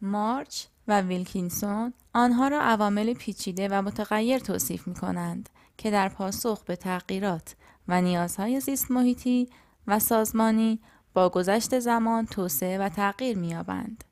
مارچ 0.00 0.64
و 0.88 1.00
ویلکینسون 1.00 1.92
آنها 2.14 2.48
را 2.48 2.60
عوامل 2.60 3.14
پیچیده 3.14 3.68
و 3.68 3.82
متغیر 3.82 4.38
توصیف 4.38 4.88
می 4.88 4.94
کنند 4.94 5.48
که 5.78 5.90
در 5.90 6.08
پاسخ 6.08 6.64
به 6.64 6.76
تغییرات 6.76 7.54
و 7.88 8.02
نیازهای 8.02 8.60
زیست 8.60 8.90
محیطی 8.90 9.48
و 9.86 9.98
سازمانی 9.98 10.80
با 11.14 11.28
گذشت 11.28 11.78
زمان 11.78 12.26
توسعه 12.26 12.78
و 12.78 12.88
تغییر 12.88 13.38
می‌یابند. 13.38 14.04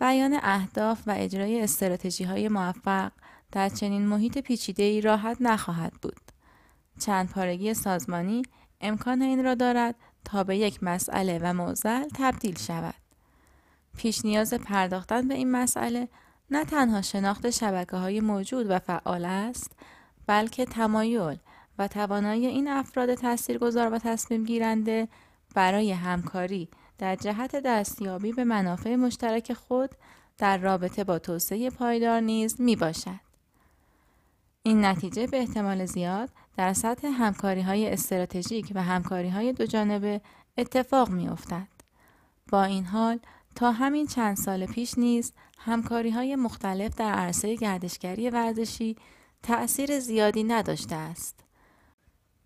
بیان 0.00 0.38
اهداف 0.42 1.02
و 1.06 1.14
اجرای 1.16 1.60
استراتژی 1.60 2.24
های 2.24 2.48
موفق 2.48 3.12
در 3.52 3.68
چنین 3.68 4.06
محیط 4.06 4.38
پیچیده 4.38 4.82
ای 4.82 5.00
راحت 5.00 5.36
نخواهد 5.40 5.92
بود. 6.02 6.20
چند 7.00 7.28
پارگی 7.28 7.74
سازمانی 7.74 8.42
امکان 8.80 9.22
این 9.22 9.44
را 9.44 9.54
دارد 9.54 9.94
تا 10.24 10.44
به 10.44 10.56
یک 10.56 10.82
مسئله 10.82 11.38
و 11.42 11.52
موزل 11.52 12.08
تبدیل 12.14 12.58
شود. 12.58 13.03
پیش 13.96 14.24
نیاز 14.24 14.54
پرداختن 14.54 15.28
به 15.28 15.34
این 15.34 15.50
مسئله 15.50 16.08
نه 16.50 16.64
تنها 16.64 17.02
شناخت 17.02 17.50
شبکه 17.50 17.96
های 17.96 18.20
موجود 18.20 18.70
و 18.70 18.78
فعال 18.78 19.24
است 19.24 19.72
بلکه 20.26 20.64
تمایل 20.64 21.38
و 21.78 21.88
توانایی 21.88 22.46
این 22.46 22.68
افراد 22.68 23.14
تاثیرگذار 23.14 23.92
و 23.92 23.98
تصمیم 23.98 24.44
گیرنده 24.44 25.08
برای 25.54 25.92
همکاری 25.92 26.68
در 26.98 27.16
جهت 27.16 27.56
دستیابی 27.56 28.32
به 28.32 28.44
منافع 28.44 28.94
مشترک 28.94 29.52
خود 29.52 29.90
در 30.38 30.58
رابطه 30.58 31.04
با 31.04 31.18
توسعه 31.18 31.70
پایدار 31.70 32.20
نیز 32.20 32.60
می 32.60 32.76
باشد. 32.76 33.20
این 34.62 34.84
نتیجه 34.84 35.26
به 35.26 35.38
احتمال 35.38 35.86
زیاد 35.86 36.28
در 36.56 36.72
سطح 36.72 37.06
همکاری 37.06 37.60
های 37.60 37.92
استراتژیک 37.92 38.72
و 38.74 38.82
همکاری 38.82 39.28
های 39.28 39.52
دو 39.52 39.66
جانبه 39.66 40.20
اتفاق 40.58 41.10
می 41.10 41.28
افتد. 41.28 41.68
با 42.52 42.64
این 42.64 42.84
حال 42.84 43.18
تا 43.54 43.72
همین 43.72 44.06
چند 44.06 44.36
سال 44.36 44.66
پیش 44.66 44.98
نیز 44.98 45.32
همکاری 45.58 46.10
های 46.10 46.36
مختلف 46.36 46.94
در 46.94 47.12
عرصه 47.12 47.56
گردشگری 47.56 48.30
ورزشی 48.30 48.96
تأثیر 49.42 49.98
زیادی 49.98 50.44
نداشته 50.44 50.94
است. 50.94 51.44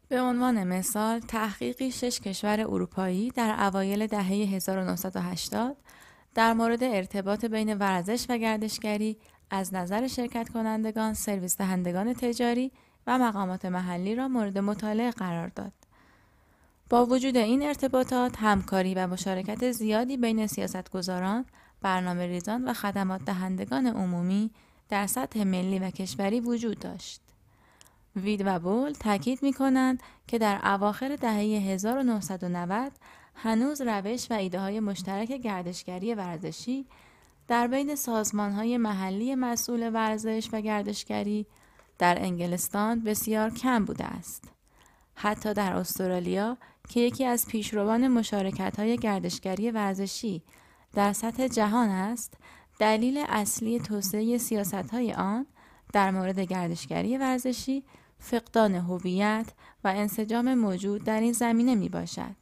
به 0.08 0.20
عنوان 0.20 0.64
مثال 0.64 1.18
تحقیقی 1.18 1.90
شش 1.90 2.20
کشور 2.20 2.60
اروپایی 2.60 3.30
در 3.30 3.66
اوایل 3.66 4.06
دهه 4.06 4.26
1980 4.26 5.76
در 6.34 6.52
مورد 6.52 6.84
ارتباط 6.84 7.44
بین 7.44 7.74
ورزش 7.74 8.26
و 8.28 8.38
گردشگری 8.38 9.18
از 9.50 9.74
نظر 9.74 10.06
شرکت 10.06 10.48
کنندگان، 10.48 11.14
سرویس 11.14 11.56
دهندگان 11.56 12.14
تجاری 12.14 12.72
و 13.06 13.18
مقامات 13.18 13.64
محلی 13.64 14.14
را 14.14 14.28
مورد 14.28 14.58
مطالعه 14.58 15.10
قرار 15.10 15.48
داد. 15.48 15.72
با 16.90 17.06
وجود 17.06 17.36
این 17.36 17.62
ارتباطات 17.62 18.36
همکاری 18.38 18.94
و 18.94 19.06
مشارکت 19.06 19.72
زیادی 19.72 20.16
بین 20.16 20.46
سیاستگزاران، 20.46 21.44
برنامه 21.82 22.26
ریزان 22.26 22.68
و 22.68 22.72
خدمات 22.72 23.24
دهندگان 23.24 23.86
عمومی 23.86 24.50
در 24.88 25.06
سطح 25.06 25.44
ملی 25.44 25.78
و 25.78 25.90
کشوری 25.90 26.40
وجود 26.40 26.78
داشت. 26.78 27.20
وید 28.16 28.42
و 28.46 28.58
بول 28.58 28.92
تاکید 28.92 29.42
می 29.42 29.52
کنند 29.52 30.02
که 30.26 30.38
در 30.38 30.60
اواخر 30.64 31.16
دهه 31.16 31.34
1990 31.34 32.92
هنوز 33.34 33.80
روش 33.80 34.30
و 34.30 34.34
ایده 34.34 34.60
های 34.60 34.80
مشترک 34.80 35.32
گردشگری 35.32 36.14
ورزشی 36.14 36.86
در 37.48 37.66
بین 37.66 37.94
سازمان 37.94 38.52
های 38.52 38.76
محلی 38.76 39.34
مسئول 39.34 39.90
ورزش 39.94 40.48
و 40.52 40.60
گردشگری 40.60 41.46
در 41.98 42.18
انگلستان 42.20 43.00
بسیار 43.00 43.50
کم 43.50 43.84
بوده 43.84 44.04
است. 44.04 44.57
حتی 45.20 45.54
در 45.54 45.72
استرالیا 45.72 46.56
که 46.88 47.00
یکی 47.00 47.24
از 47.24 47.46
پیشروان 47.46 48.08
مشارکت 48.08 48.78
های 48.78 48.96
گردشگری 48.96 49.70
ورزشی 49.70 50.42
در 50.94 51.12
سطح 51.12 51.48
جهان 51.48 51.88
است 51.88 52.34
دلیل 52.78 53.24
اصلی 53.28 53.80
توسعه 53.80 54.38
سیاست 54.38 54.74
های 54.74 55.12
آن 55.12 55.46
در 55.92 56.10
مورد 56.10 56.40
گردشگری 56.40 57.18
ورزشی 57.18 57.84
فقدان 58.18 58.74
هویت 58.74 59.46
و 59.84 59.88
انسجام 59.88 60.54
موجود 60.54 61.04
در 61.04 61.20
این 61.20 61.32
زمینه 61.32 61.74
می 61.74 61.88
باشد. 61.88 62.36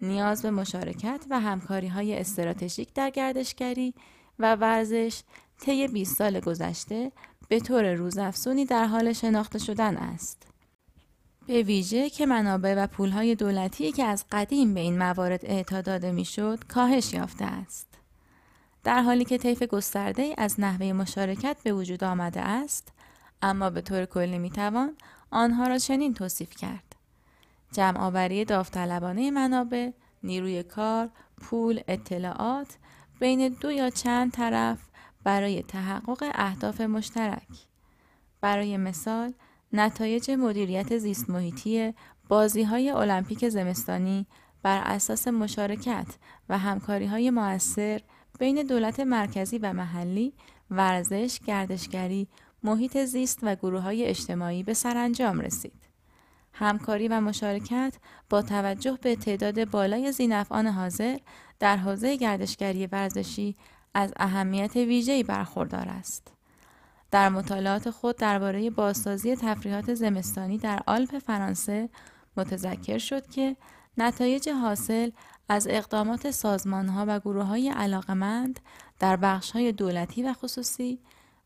نیاز 0.00 0.42
به 0.42 0.50
مشارکت 0.50 1.26
و 1.30 1.40
همکاری 1.40 1.88
های 1.88 2.18
استراتژیک 2.18 2.92
در 2.94 3.10
گردشگری 3.10 3.94
و 4.38 4.56
ورزش 4.56 5.22
طی 5.60 5.88
20 5.88 6.16
سال 6.16 6.40
گذشته 6.40 7.12
به 7.48 7.60
طور 7.60 7.94
روزافزونی 7.94 8.64
در 8.64 8.84
حال 8.84 9.12
شناخته 9.12 9.58
شدن 9.58 9.96
است. 9.96 10.45
به 11.46 11.62
ویژه 11.62 12.10
که 12.10 12.26
منابع 12.26 12.74
و 12.74 12.86
پولهای 12.86 13.34
دولتی 13.34 13.92
که 13.92 14.04
از 14.04 14.24
قدیم 14.32 14.74
به 14.74 14.80
این 14.80 14.98
موارد 14.98 15.40
اعطا 15.44 15.80
داده 15.80 16.12
می‌شد 16.12 16.64
کاهش 16.68 17.14
یافته 17.14 17.44
است. 17.44 17.86
در 18.84 19.02
حالی 19.02 19.24
که 19.24 19.38
طیف 19.38 19.62
گسترده 19.62 20.34
از 20.38 20.60
نحوه 20.60 20.92
مشارکت 20.92 21.56
به 21.64 21.72
وجود 21.72 22.04
آمده 22.04 22.40
است، 22.40 22.92
اما 23.42 23.70
به 23.70 23.80
طور 23.80 24.04
کلی 24.04 24.38
می‌توان 24.38 24.96
آنها 25.30 25.66
را 25.66 25.78
چنین 25.78 26.14
توصیف 26.14 26.50
کرد. 26.50 26.96
جمع 27.72 28.00
آوری 28.00 28.44
داوطلبانه 28.44 29.30
منابع، 29.30 29.90
نیروی 30.22 30.62
کار، 30.62 31.10
پول، 31.40 31.80
اطلاعات 31.88 32.76
بین 33.20 33.48
دو 33.48 33.72
یا 33.72 33.90
چند 33.90 34.32
طرف 34.32 34.78
برای 35.24 35.62
تحقق 35.62 36.30
اهداف 36.34 36.80
مشترک. 36.80 37.48
برای 38.40 38.76
مثال، 38.76 39.32
نتایج 39.72 40.30
مدیریت 40.30 40.98
زیست 40.98 41.30
محیطی 41.30 41.94
بازی 42.28 42.62
های 42.62 42.90
المپیک 42.90 43.48
زمستانی 43.48 44.26
بر 44.62 44.82
اساس 44.84 45.28
مشارکت 45.28 46.06
و 46.48 46.58
همکاری 46.58 47.06
های 47.06 47.30
موثر 47.30 48.00
بین 48.38 48.62
دولت 48.62 49.00
مرکزی 49.00 49.58
و 49.58 49.72
محلی، 49.72 50.32
ورزش، 50.70 51.40
گردشگری، 51.46 52.28
محیط 52.62 52.98
زیست 52.98 53.38
و 53.42 53.54
گروه 53.54 53.80
های 53.80 54.04
اجتماعی 54.04 54.62
به 54.62 54.74
سرانجام 54.74 55.40
رسید. 55.40 55.86
همکاری 56.52 57.08
و 57.08 57.20
مشارکت 57.20 57.94
با 58.30 58.42
توجه 58.42 58.98
به 59.02 59.16
تعداد 59.16 59.70
بالای 59.70 60.12
زینفعان 60.12 60.66
حاضر 60.66 61.18
در 61.58 61.76
حوزه 61.76 62.16
گردشگری 62.16 62.86
ورزشی 62.86 63.56
از 63.94 64.12
اهمیت 64.16 64.76
ویژه‌ای 64.76 65.22
برخوردار 65.22 65.88
است. 65.88 66.35
در 67.10 67.28
مطالعات 67.28 67.90
خود 67.90 68.16
درباره 68.16 68.70
بازسازی 68.70 69.36
تفریحات 69.36 69.94
زمستانی 69.94 70.58
در 70.58 70.80
آلپ 70.86 71.18
فرانسه 71.18 71.88
متذکر 72.36 72.98
شد 72.98 73.26
که 73.26 73.56
نتایج 73.98 74.48
حاصل 74.48 75.10
از 75.48 75.66
اقدامات 75.70 76.30
سازمانها 76.30 77.04
و 77.08 77.20
گروه 77.20 77.44
های 77.44 77.68
علاقمند 77.68 78.60
در 78.98 79.16
بخش 79.16 79.50
های 79.50 79.72
دولتی 79.72 80.22
و 80.22 80.32
خصوصی 80.32 81.00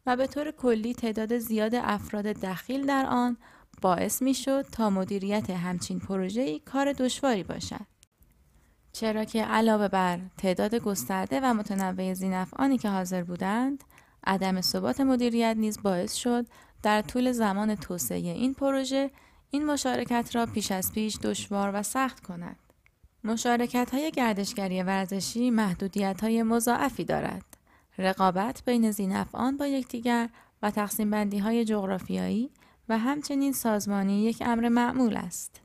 و 0.06 0.16
به 0.16 0.26
طور 0.26 0.50
کلی 0.50 0.94
تعداد 0.94 1.38
زیاد 1.38 1.74
افراد 1.74 2.24
دخیل 2.24 2.86
در 2.86 3.06
آن 3.06 3.36
باعث 3.82 4.22
می 4.22 4.34
شد 4.34 4.62
تا 4.72 4.90
مدیریت 4.90 5.50
همچین 5.50 5.98
پروژه‌ای 5.98 6.58
کار 6.58 6.92
دشواری 6.92 7.42
باشد. 7.42 7.86
چرا 8.92 9.24
که 9.24 9.44
علاوه 9.44 9.88
بر 9.88 10.20
تعداد 10.38 10.74
گسترده 10.74 11.40
و 11.40 11.54
متنوع 11.54 12.14
زینفعانی 12.14 12.78
که 12.78 12.88
حاضر 12.88 13.22
بودند، 13.22 13.84
عدم 14.24 14.60
ثبات 14.60 15.00
مدیریت 15.00 15.56
نیز 15.58 15.82
باعث 15.82 16.14
شد 16.14 16.46
در 16.82 17.02
طول 17.02 17.32
زمان 17.32 17.74
توسعه 17.74 18.18
این 18.18 18.54
پروژه 18.54 19.10
این 19.50 19.66
مشارکت 19.66 20.36
را 20.36 20.46
پیش 20.46 20.72
از 20.72 20.92
پیش 20.92 21.16
دشوار 21.22 21.70
و 21.74 21.82
سخت 21.82 22.20
کند. 22.20 22.56
مشارکت 23.24 23.90
های 23.90 24.10
گردشگری 24.10 24.82
ورزشی 24.82 25.50
محدودیت 25.50 26.20
های 26.20 26.42
مضاعفی 26.42 27.04
دارد. 27.04 27.44
رقابت 27.98 28.62
بین 28.64 28.90
زینفعان 28.90 29.56
با 29.56 29.66
یکدیگر 29.66 30.28
و 30.62 30.70
تقسیم 30.70 31.10
بندی 31.10 31.38
های 31.38 31.64
جغرافیایی 31.64 32.50
و 32.88 32.98
همچنین 32.98 33.52
سازمانی 33.52 34.24
یک 34.24 34.42
امر 34.46 34.68
معمول 34.68 35.16
است. 35.16 35.60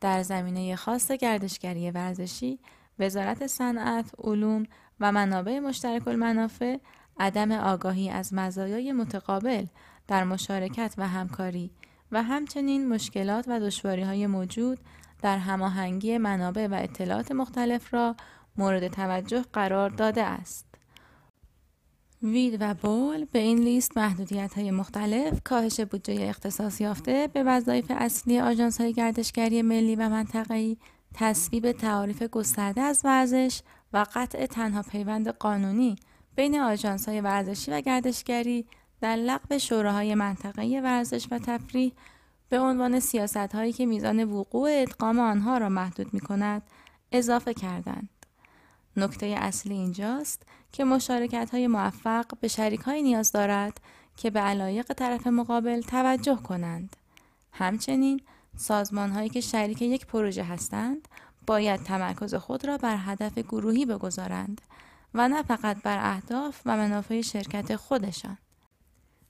در 0.00 0.22
زمینه 0.22 0.76
خاص 0.76 1.12
گردشگری 1.12 1.90
ورزشی، 1.90 2.58
وزارت 2.98 3.46
صنعت، 3.46 4.10
علوم 4.18 4.66
و 5.00 5.12
منابع 5.12 5.58
مشترک 5.58 6.08
المنافع 6.08 6.78
عدم 7.22 7.52
آگاهی 7.52 8.10
از 8.10 8.34
مزایای 8.34 8.92
متقابل 8.92 9.66
در 10.08 10.24
مشارکت 10.24 10.94
و 10.98 11.08
همکاری 11.08 11.70
و 12.12 12.22
همچنین 12.22 12.88
مشکلات 12.88 13.44
و 13.48 13.60
دشواری 13.60 14.02
های 14.02 14.26
موجود 14.26 14.78
در 15.22 15.38
هماهنگی 15.38 16.18
منابع 16.18 16.66
و 16.66 16.74
اطلاعات 16.74 17.32
مختلف 17.32 17.94
را 17.94 18.16
مورد 18.56 18.88
توجه 18.88 19.44
قرار 19.52 19.90
داده 19.90 20.22
است. 20.22 20.66
وید 22.22 22.56
و 22.60 22.74
بول 22.74 23.24
به 23.24 23.38
این 23.38 23.58
لیست 23.58 23.98
محدودیت 23.98 24.54
های 24.54 24.70
مختلف، 24.70 25.40
کاهش 25.44 25.80
بودجه 25.80 26.28
اختصاص 26.28 26.80
یافته 26.80 27.28
به 27.32 27.42
وظایف 27.42 27.86
اصلی 27.94 28.40
آژانس 28.40 28.80
های 28.80 28.92
گردشگری 28.92 29.62
ملی 29.62 29.96
و 29.96 30.08
منطقه‌ای، 30.08 30.76
تصویب 31.14 31.72
تعاریف 31.72 32.22
گسترده 32.22 32.80
از 32.80 33.00
ورزش 33.04 33.62
و 33.92 34.06
قطع 34.14 34.46
تنها 34.46 34.82
پیوند 34.82 35.28
قانونی 35.28 35.96
بین 36.36 36.60
آژانس 36.60 37.08
های 37.08 37.20
ورزشی 37.20 37.70
و 37.70 37.80
گردشگری 37.80 38.66
در 39.00 39.16
لغو 39.16 39.58
شوراهای 39.58 40.14
منطقه 40.14 40.80
ورزش 40.84 41.26
و 41.30 41.38
تفریح 41.38 41.92
به 42.48 42.58
عنوان 42.58 43.00
سیاست 43.00 43.36
هایی 43.36 43.72
که 43.72 43.86
میزان 43.86 44.24
وقوع 44.24 44.70
ادغام 44.72 45.18
آنها 45.18 45.58
را 45.58 45.68
محدود 45.68 46.14
می 46.14 46.20
کند 46.20 46.62
اضافه 47.12 47.54
کردند. 47.54 48.08
نکته 48.96 49.26
اصلی 49.26 49.74
اینجاست 49.74 50.42
که 50.72 50.84
مشارکت 50.84 51.50
های 51.52 51.66
موفق 51.66 52.26
به 52.40 52.48
شریک 52.48 52.80
های 52.80 53.02
نیاز 53.02 53.32
دارد 53.32 53.80
که 54.16 54.30
به 54.30 54.40
علایق 54.40 54.92
طرف 54.92 55.26
مقابل 55.26 55.80
توجه 55.80 56.36
کنند. 56.36 56.96
همچنین 57.52 58.20
سازمان 58.56 59.10
هایی 59.10 59.28
که 59.28 59.40
شریک 59.40 59.82
یک 59.82 60.06
پروژه 60.06 60.44
هستند 60.44 61.08
باید 61.46 61.82
تمرکز 61.82 62.34
خود 62.34 62.64
را 62.64 62.78
بر 62.78 62.96
هدف 62.98 63.38
گروهی 63.38 63.86
بگذارند 63.86 64.60
و 65.14 65.28
نه 65.28 65.42
فقط 65.42 65.82
بر 65.82 65.98
اهداف 66.14 66.60
و 66.66 66.76
منافع 66.76 67.20
شرکت 67.20 67.76
خودشان. 67.76 68.38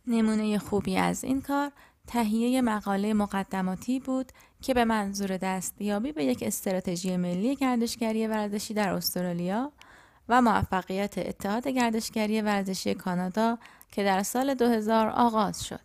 نمونه 0.07 0.59
خوبی 0.59 0.97
از 0.97 1.25
این 1.25 1.41
کار 1.41 1.73
تهیه 2.07 2.63
مقاله 2.63 3.15
مقدماتی 3.15 4.01
بود 4.01 4.33
که 4.63 4.75
به 4.75 4.85
منظور 4.85 5.37
دستیابی 5.37 6.13
به 6.13 6.25
یک 6.25 6.43
استراتژی 6.43 7.17
ملی 7.17 7.57
گردشگری 7.57 8.27
ورزشی 8.27 8.75
در 8.75 8.93
استرالیا 8.93 9.73
و 10.29 10.43
موفقیت 10.43 11.19
اتحاد 11.19 11.69
گردشگری 11.69 12.41
ورزشی 12.41 12.95
کانادا 12.95 13.59
که 13.91 14.05
در 14.05 14.23
سال 14.23 14.55
2000 14.55 15.09
آغاز 15.09 15.65
شد. 15.65 15.81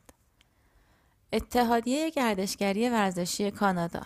اتحادیه 1.33 2.09
گردشگری 2.09 2.89
ورزشی 2.89 3.51
کانادا 3.51 4.01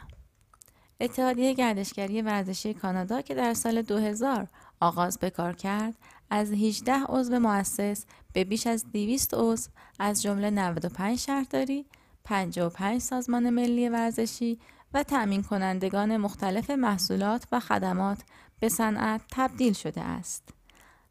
اتحادیه 1.01 1.53
گردشگری 1.53 2.21
ورزشی 2.21 2.73
کانادا 2.73 3.21
که 3.21 3.35
در 3.35 3.53
سال 3.53 3.81
2000 3.81 4.47
آغاز 4.81 5.19
به 5.19 5.29
کار 5.29 5.53
کرد 5.53 5.95
از 6.29 6.51
18 6.51 6.93
عضو 6.93 7.39
مؤسس 7.39 8.05
به 8.33 8.43
بیش 8.43 8.67
از 8.67 8.85
200 8.91 9.33
عضو 9.33 9.69
از 9.99 10.21
جمله 10.21 10.49
95 10.49 11.19
شهرداری 11.19 11.85
55 12.23 13.01
سازمان 13.01 13.49
ملی 13.49 13.89
ورزشی 13.89 14.59
و 14.93 15.03
تأمین 15.03 15.43
کنندگان 15.43 16.17
مختلف 16.17 16.69
محصولات 16.69 17.47
و 17.51 17.59
خدمات 17.59 18.17
به 18.59 18.69
صنعت 18.69 19.21
تبدیل 19.31 19.73
شده 19.73 20.01
است. 20.01 20.49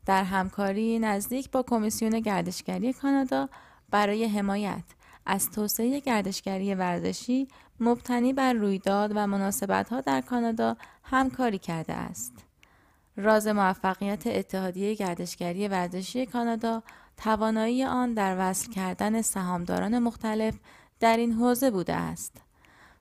در 0.06 0.24
همکاری 0.24 0.98
نزدیک 0.98 1.50
با 1.50 1.62
کمیسیون 1.62 2.20
گردشگری 2.20 2.92
کانادا 2.92 3.48
برای 3.90 4.24
حمایت 4.24 4.84
از 5.26 5.50
توسعه 5.50 6.00
گردشگری 6.00 6.74
ورزشی 6.74 7.48
مبتنی 7.80 8.32
بر 8.32 8.52
رویداد 8.52 9.12
و 9.14 9.26
مناسبتها 9.26 10.00
در 10.00 10.20
کانادا 10.20 10.76
همکاری 11.04 11.58
کرده 11.58 11.92
است. 11.92 12.49
راز 13.16 13.46
موفقیت 13.46 14.26
اتحادیه 14.26 14.94
گردشگری 14.94 15.68
ورزشی 15.68 16.26
کانادا 16.26 16.82
توانایی 17.16 17.84
آن 17.84 18.14
در 18.14 18.36
وصل 18.38 18.70
کردن 18.70 19.22
سهامداران 19.22 19.98
مختلف 19.98 20.54
در 21.00 21.16
این 21.16 21.32
حوزه 21.32 21.70
بوده 21.70 21.94
است. 21.94 22.36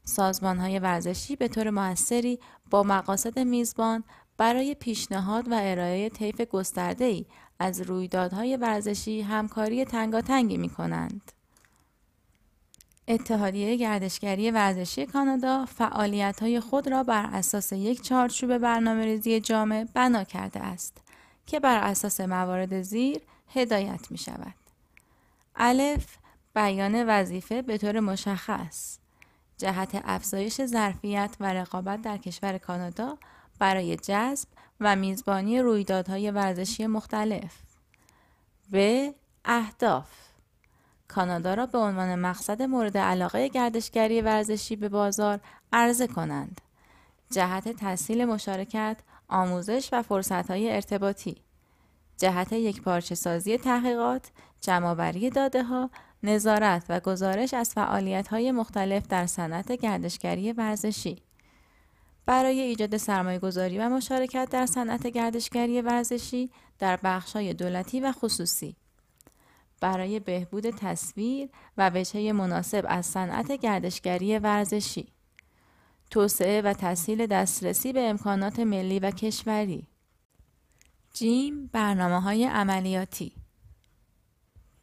سازمان 0.03 0.57
های 0.57 0.79
ورزشی 0.79 1.35
به 1.35 1.47
طور 1.47 1.69
موثری 1.69 2.39
با 2.69 2.83
مقاصد 2.83 3.39
میزبان 3.39 4.03
برای 4.37 4.75
پیشنهاد 4.75 5.51
و 5.51 5.55
ارائه 5.61 6.09
طیف 6.09 6.41
گسترده 6.41 7.05
ای 7.05 7.25
از 7.59 7.81
رویدادهای 7.81 8.57
ورزشی 8.57 9.21
همکاری 9.21 9.85
تنگاتنگی 9.85 10.57
می 10.57 10.69
کنند. 10.69 11.31
اتحادیه 13.09 13.75
گردشگری 13.75 14.51
ورزشی 14.51 15.05
کانادا 15.05 15.65
فعالیت 15.65 16.39
های 16.41 16.59
خود 16.59 16.87
را 16.87 17.03
بر 17.03 17.25
اساس 17.25 17.71
یک 17.71 18.01
چارچوب 18.01 18.57
برنامه 18.57 19.05
ریزی 19.05 19.39
جامع 19.39 19.85
بنا 19.93 20.23
کرده 20.23 20.59
است 20.59 20.97
که 21.45 21.59
بر 21.59 21.77
اساس 21.83 22.21
موارد 22.21 22.81
زیر 22.81 23.21
هدایت 23.53 24.11
می 24.11 24.17
شود. 24.17 24.53
الف 25.55 26.17
بیان 26.55 27.03
وظیفه 27.07 27.61
به 27.61 27.77
طور 27.77 27.99
مشخص. 27.99 28.97
جهت 29.57 30.01
افزایش 30.03 30.65
ظرفیت 30.65 31.35
و 31.39 31.53
رقابت 31.53 32.01
در 32.01 32.17
کشور 32.17 32.57
کانادا 32.57 33.17
برای 33.59 33.95
جذب 33.95 34.47
و 34.79 34.95
میزبانی 34.95 35.59
رویدادهای 35.59 36.31
ورزشی 36.31 36.87
مختلف. 36.87 37.53
و 38.71 39.11
اهداف. 39.45 40.28
کانادا 41.09 41.53
را 41.53 41.65
به 41.65 41.77
عنوان 41.77 42.15
مقصد 42.15 42.61
مورد 42.61 42.97
علاقه 42.97 43.47
گردشگری 43.47 44.21
ورزشی 44.21 44.75
به 44.75 44.89
بازار 44.89 45.39
عرضه 45.73 46.07
کنند. 46.07 46.61
جهت 47.31 47.69
تسهیل 47.69 48.25
مشارکت 48.25 48.97
آموزش 49.27 49.89
و 49.91 50.01
فرصتهای 50.01 50.71
ارتباطی. 50.71 51.35
جهت 52.17 52.53
یک 52.53 52.81
پارچه 52.81 53.15
سازی 53.15 53.57
تحقیقات 53.57 54.31
جمعآوری 54.61 55.29
داده 55.29 55.63
ها 55.63 55.89
نظارت 56.23 56.85
و 56.89 56.99
گزارش 56.99 57.53
از 57.53 57.73
فعالیت 57.73 58.27
های 58.27 58.51
مختلف 58.51 59.07
در 59.07 59.25
صنعت 59.25 59.71
گردشگری 59.71 60.53
ورزشی. 60.53 61.23
برای 62.25 62.59
ایجاد 62.59 62.97
سرمایه 62.97 63.39
گذاری 63.39 63.77
و 63.77 63.89
مشارکت 63.89 64.49
در 64.51 64.65
صنعت 64.65 65.07
گردشگری 65.07 65.81
ورزشی 65.81 66.49
در 66.79 66.99
های 67.33 67.53
دولتی 67.53 67.99
و 67.99 68.11
خصوصی. 68.11 68.75
برای 69.81 70.19
بهبود 70.19 70.69
تصویر 70.69 71.49
و 71.77 71.91
وجهه 71.93 72.31
مناسب 72.31 72.85
از 72.87 73.05
صنعت 73.05 73.51
گردشگری 73.51 74.39
ورزشی. 74.39 75.07
توسعه 76.11 76.61
و 76.61 76.73
تسهیل 76.73 77.25
دسترسی 77.25 77.93
به 77.93 78.09
امکانات 78.09 78.59
ملی 78.59 78.99
و 78.99 79.11
کشوری. 79.11 79.87
جیم 81.13 81.69
برنامه 81.73 82.21
های 82.21 82.45
عملیاتی. 82.45 83.33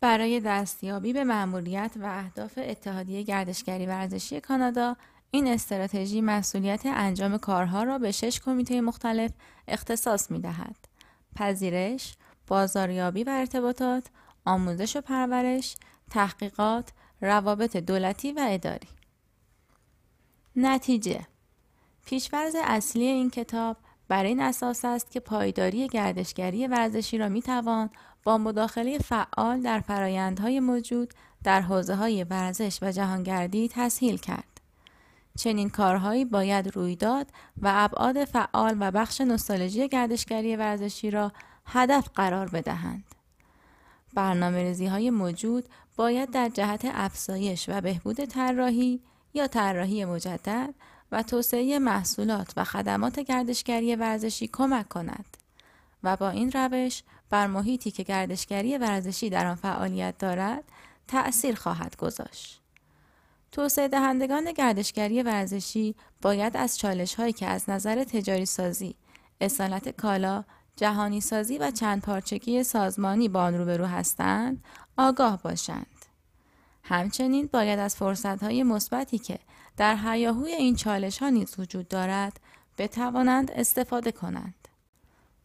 برای 0.01 0.41
دستیابی 0.41 1.13
به 1.13 1.25
مأموریت 1.25 1.93
و 1.97 2.07
اهداف 2.07 2.59
اتحادیه 2.63 3.23
گردشگری 3.23 3.87
ورزشی 3.87 4.41
کانادا 4.41 4.97
این 5.31 5.49
استراتژی 5.49 6.21
مسئولیت 6.21 6.83
انجام 6.87 7.39
کارها 7.39 7.83
را 7.83 7.99
به 7.99 8.13
شش 8.13 8.41
کمیته 8.41 8.81
مختلف 8.81 9.31
اختصاص 9.69 10.31
می 10.31 10.41
دهد. 10.41 10.77
پذیرش، 11.37 12.17
بازاریابی 12.47 13.25
و 13.25 13.31
ارتباطات، 13.31 14.07
آموزش 14.47 14.97
و 14.97 15.01
پرورش، 15.01 15.77
تحقیقات، 16.11 16.89
روابط 17.21 17.77
دولتی 17.77 18.33
و 18.33 18.47
اداری. 18.49 18.89
نتیجه 20.57 21.27
پیشورز 22.07 22.57
اصلی 22.65 23.05
این 23.05 23.31
کتاب 23.31 23.77
بر 24.09 24.25
این 24.25 24.41
اساس 24.41 24.85
است 24.85 25.11
که 25.11 25.21
پایداری 25.21 25.89
گردشگری 25.89 26.67
ورزشی 26.67 27.19
را 27.19 27.29
می 27.29 27.43
توان 27.43 27.91
با 28.25 28.39
مداخله 28.39 28.99
فعال 28.99 29.61
در 29.61 29.81
فرایندهای 29.81 30.61
موجود 30.61 31.15
در 31.45 31.61
حوزه 31.61 31.95
های 31.95 32.25
ورزش 32.25 32.79
و 32.83 32.93
جهانگردی 32.93 33.69
تسهیل 33.73 34.19
کرد. 34.19 34.61
چنین 35.39 35.71
کارهایی 35.71 36.25
باید 36.25 36.77
رویداد 36.77 37.27
و 37.63 37.73
ابعاد 37.75 38.25
فعال 38.25 38.77
و 38.81 38.91
بخش 38.91 39.21
نوستالژی 39.21 39.89
گردشگری 39.89 40.57
ورزشی 40.57 41.11
را 41.11 41.33
هدف 41.67 42.09
قرار 42.15 42.49
بدهند. 42.49 43.16
برنامه 44.17 44.91
های 44.91 45.11
موجود 45.11 45.65
باید 45.97 46.31
در 46.31 46.49
جهت 46.49 46.81
افزایش 46.85 47.69
و 47.69 47.81
بهبود 47.81 48.25
طراحی 48.25 49.01
یا 49.35 49.47
طراحی 49.47 50.05
مجدد 50.05 50.75
و 51.13 51.23
توسعه 51.23 51.79
محصولات 51.79 52.53
و 52.57 52.65
خدمات 52.65 53.21
گردشگری 53.21 53.97
ورزشی 53.97 54.49
کمک 54.53 54.89
کند 54.89 55.37
و 56.03 56.17
با 56.17 56.31
این 56.31 56.53
روش 56.53 57.03
بر 57.31 57.47
محیطی 57.47 57.91
که 57.91 58.03
گردشگری 58.03 58.79
ورزشی 58.79 59.31
در 59.31 59.47
آن 59.47 59.55
فعالیت 59.55 60.19
دارد 60.19 60.65
تأثیر 61.09 61.55
خواهد 61.55 61.97
گذاشت. 61.97 62.61
توسعه 63.53 63.89
دهندگان 63.89 64.53
گردشگری 64.53 65.23
ورزشی 65.23 65.95
باید 66.23 66.57
از 66.57 66.79
چالش 66.79 67.15
هایی 67.15 67.33
که 67.33 67.47
از 67.47 67.71
نظر 67.71 68.05
تجاری 68.05 68.47
سازی، 68.47 68.95
اصالت 69.41 69.89
کالا، 69.89 70.45
جهانی 70.77 71.21
سازی 71.21 71.59
و 71.59 71.71
چند 71.71 72.03
پارچگی 72.03 72.65
سازمانی 72.65 73.29
با 73.29 73.43
آن 73.43 73.55
روبرو 73.55 73.85
هستند 73.85 74.65
آگاه 74.97 75.43
باشند. 75.43 75.87
همچنین 76.83 77.49
باید 77.53 77.79
از 77.79 77.97
فرصت 77.97 78.43
های 78.43 78.63
مثبتی 78.63 79.19
که 79.19 79.39
در 79.77 79.97
حیاهوی 79.97 80.53
این 80.53 80.77
چالش 80.77 81.19
ها 81.19 81.29
نیز 81.29 81.55
وجود 81.59 81.89
دارد 81.89 82.41
بتوانند 82.79 83.51
استفاده 83.51 84.13
کنند. 84.13 84.69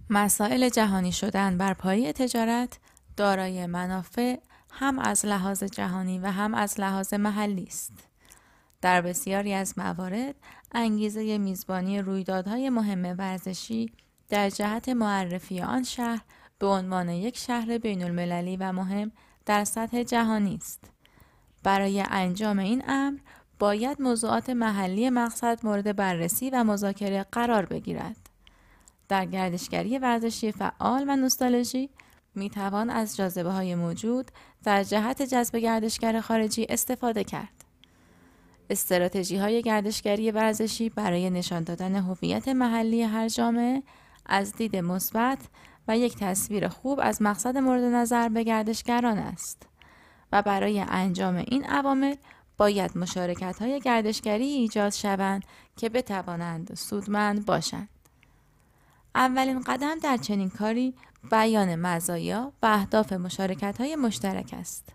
مسائل 0.10 0.70
جهانی 0.70 1.12
شدن 1.12 1.58
بر 1.58 1.74
پایه 1.74 2.13
تجارت 2.13 2.80
دارای 3.17 3.65
منافع 3.65 4.38
هم 4.72 5.00
از 5.00 5.26
لحاظ 5.26 5.63
جهانی 5.63 6.20
و 6.20 6.28
هم 6.28 6.54
از 6.54 6.80
لحاظ 6.80 7.13
محلی 7.13 7.63
است. 7.63 7.94
در 8.82 9.02
بسیاری 9.02 9.54
از 9.54 9.74
موارد 9.78 10.36
انگیزه 10.72 11.38
میزبانی 11.38 12.02
رویدادهای 12.02 12.70
مهم 12.70 13.15
ورزشی 13.17 13.91
در 14.32 14.50
جهت 14.50 14.89
معرفی 14.89 15.62
آن 15.62 15.84
شهر 15.84 16.22
به 16.60 16.67
عنوان 16.67 17.10
یک 17.10 17.38
شهر 17.38 17.78
بین 17.78 18.04
المللی 18.04 18.58
و 18.58 18.72
مهم 18.72 19.12
در 19.46 19.63
سطح 19.63 20.04
جهانی 20.04 20.56
است. 20.56 20.80
برای 21.63 22.04
انجام 22.10 22.60
این 22.60 22.84
امر 22.88 23.20
باید 23.60 24.02
موضوعات 24.02 24.50
محلی 24.50 25.10
مقصد 25.10 25.60
مورد 25.63 25.96
بررسی 25.96 26.50
و 26.50 26.63
مذاکره 26.63 27.26
قرار 27.32 27.65
بگیرد. 27.65 28.17
در 29.10 29.26
گردشگری 29.26 29.98
ورزشی 29.98 30.52
فعال 30.52 31.06
و 31.08 31.15
نوستالژی 31.15 31.89
می 32.36 32.50
توان 32.50 32.89
از 32.89 33.17
جاذبه 33.17 33.52
های 33.52 33.76
موجود 33.76 34.32
در 34.63 34.84
جهت 34.84 35.22
جذب 35.22 35.58
گردشگر 35.58 36.22
خارجی 36.22 36.65
استفاده 36.70 37.24
کرد. 37.24 37.65
استراتژی 38.70 39.38
های 39.38 39.62
گردشگری 39.62 40.32
ورزشی 40.32 40.89
برای 40.89 41.30
نشان 41.30 41.63
دادن 41.63 41.96
هویت 41.96 42.48
محلی 42.48 43.04
هر 43.04 43.28
جامعه 43.30 43.84
از 44.32 44.54
دید 44.54 44.76
مثبت 44.76 45.39
و 45.88 45.98
یک 45.98 46.15
تصویر 46.15 46.67
خوب 46.67 47.00
از 47.04 47.22
مقصد 47.22 47.58
مورد 47.58 47.84
نظر 47.84 48.30
به 48.30 48.44
گردشگران 48.44 49.17
است 49.17 49.67
و 50.32 50.41
برای 50.41 50.80
انجام 50.80 51.36
این 51.36 51.65
عوامل 51.65 52.15
باید 52.58 52.98
مشارکت 52.98 53.62
های 53.62 53.80
گردشگری 53.80 54.46
ایجاد 54.46 54.91
شوند 54.91 55.44
که 55.78 55.89
بتوانند 55.89 56.76
سودمند 56.76 57.46
باشند. 57.46 57.89
اولین 59.15 59.62
قدم 59.62 60.00
در 60.00 60.17
چنین 60.17 60.50
کاری 60.50 60.96
بیان 61.32 61.76
مزایا 61.76 62.54
و 62.63 62.65
اهداف 62.65 63.13
مشارکت 63.13 63.78
های 63.82 63.96
مشترک 63.96 64.56
است. 64.58 64.89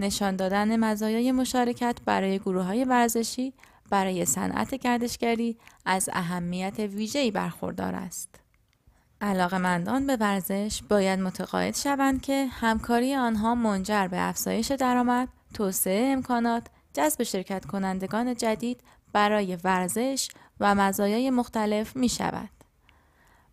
نشان 0.00 0.36
دادن 0.36 0.76
مزایای 0.76 1.32
مشارکت 1.32 1.98
برای 2.04 2.38
گروه 2.38 2.62
های 2.62 2.84
ورزشی 2.84 3.54
برای 3.90 4.24
صنعت 4.24 4.74
گردشگری 4.74 5.56
از 5.84 6.10
اهمیت 6.12 6.78
ویژه‌ای 6.78 7.30
برخوردار 7.30 7.94
است. 7.94 8.45
علاقمندان 9.20 10.06
به 10.06 10.16
ورزش 10.16 10.82
باید 10.88 11.20
متقاعد 11.20 11.76
شوند 11.76 12.22
که 12.22 12.46
همکاری 12.46 13.14
آنها 13.14 13.54
منجر 13.54 14.08
به 14.08 14.28
افزایش 14.28 14.70
درآمد، 14.70 15.28
توسعه 15.54 16.12
امکانات 16.12 16.66
جذب 16.94 17.22
شرکت 17.22 17.66
کنندگان 17.66 18.34
جدید 18.34 18.80
برای 19.12 19.56
ورزش 19.64 20.28
و 20.60 20.74
مزایای 20.74 21.30
مختلف 21.30 21.96
می 21.96 22.08
شود. 22.08 22.50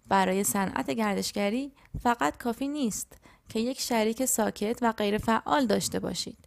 برای 0.07 0.43
صنعت 0.43 0.91
گردشگری 0.91 1.71
فقط 2.03 2.37
کافی 2.37 2.67
نیست 2.67 3.17
که 3.49 3.59
یک 3.59 3.81
شریک 3.81 4.25
ساکت 4.25 4.79
و 4.81 4.91
غیر 4.91 5.17
فعال 5.17 5.65
داشته 5.65 5.99
باشید 5.99 6.37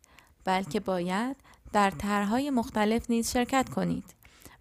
بلکه 0.44 0.80
باید 0.80 1.36
در 1.72 1.90
طرحهای 1.90 2.50
مختلف 2.50 3.10
نیز 3.10 3.30
شرکت 3.30 3.68
کنید 3.68 4.04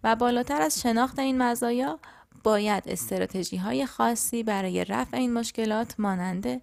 و 0.04 0.16
بالاتر 0.16 0.62
از 0.62 0.80
شناخت 0.80 1.18
این 1.18 1.42
مزایا 1.42 1.98
باید 2.46 2.82
استراتژی 2.86 3.56
های 3.56 3.86
خاصی 3.86 4.42
برای 4.42 4.84
رفع 4.84 5.16
این 5.16 5.32
مشکلات 5.32 5.94
مانند 6.00 6.62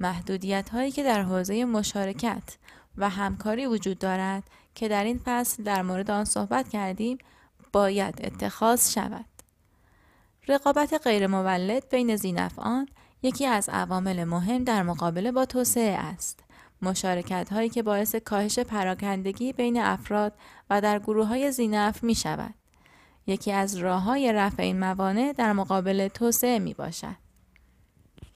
محدودیت 0.00 0.68
هایی 0.68 0.90
که 0.90 1.02
در 1.02 1.22
حوزه 1.22 1.64
مشارکت 1.64 2.56
و 2.96 3.08
همکاری 3.08 3.66
وجود 3.66 3.98
دارد 3.98 4.42
که 4.74 4.88
در 4.88 5.04
این 5.04 5.20
فصل 5.24 5.62
در 5.62 5.82
مورد 5.82 6.10
آن 6.10 6.24
صحبت 6.24 6.68
کردیم 6.68 7.18
باید 7.72 8.14
اتخاذ 8.24 8.92
شود. 8.92 9.24
رقابت 10.48 11.00
غیر 11.04 11.26
مولد 11.26 11.88
بین 11.88 12.16
زینفعان 12.16 12.88
یکی 13.22 13.46
از 13.46 13.68
عوامل 13.68 14.24
مهم 14.24 14.64
در 14.64 14.82
مقابله 14.82 15.32
با 15.32 15.44
توسعه 15.44 15.98
است. 15.98 16.40
مشارکت 16.82 17.52
هایی 17.52 17.68
که 17.68 17.82
باعث 17.82 18.14
کاهش 18.14 18.58
پراکندگی 18.58 19.52
بین 19.52 19.80
افراد 19.80 20.32
و 20.70 20.80
در 20.80 20.98
گروه 20.98 21.26
های 21.26 21.52
زینف 21.52 22.02
می 22.02 22.14
شود. 22.14 22.54
یکی 23.26 23.52
از 23.52 23.76
راه 23.76 24.02
های 24.02 24.32
رفع 24.32 24.62
این 24.62 24.80
موانع 24.80 25.32
در 25.32 25.52
مقابل 25.52 26.08
توسعه 26.08 26.58
می 26.58 26.74
باشد. 26.74 27.31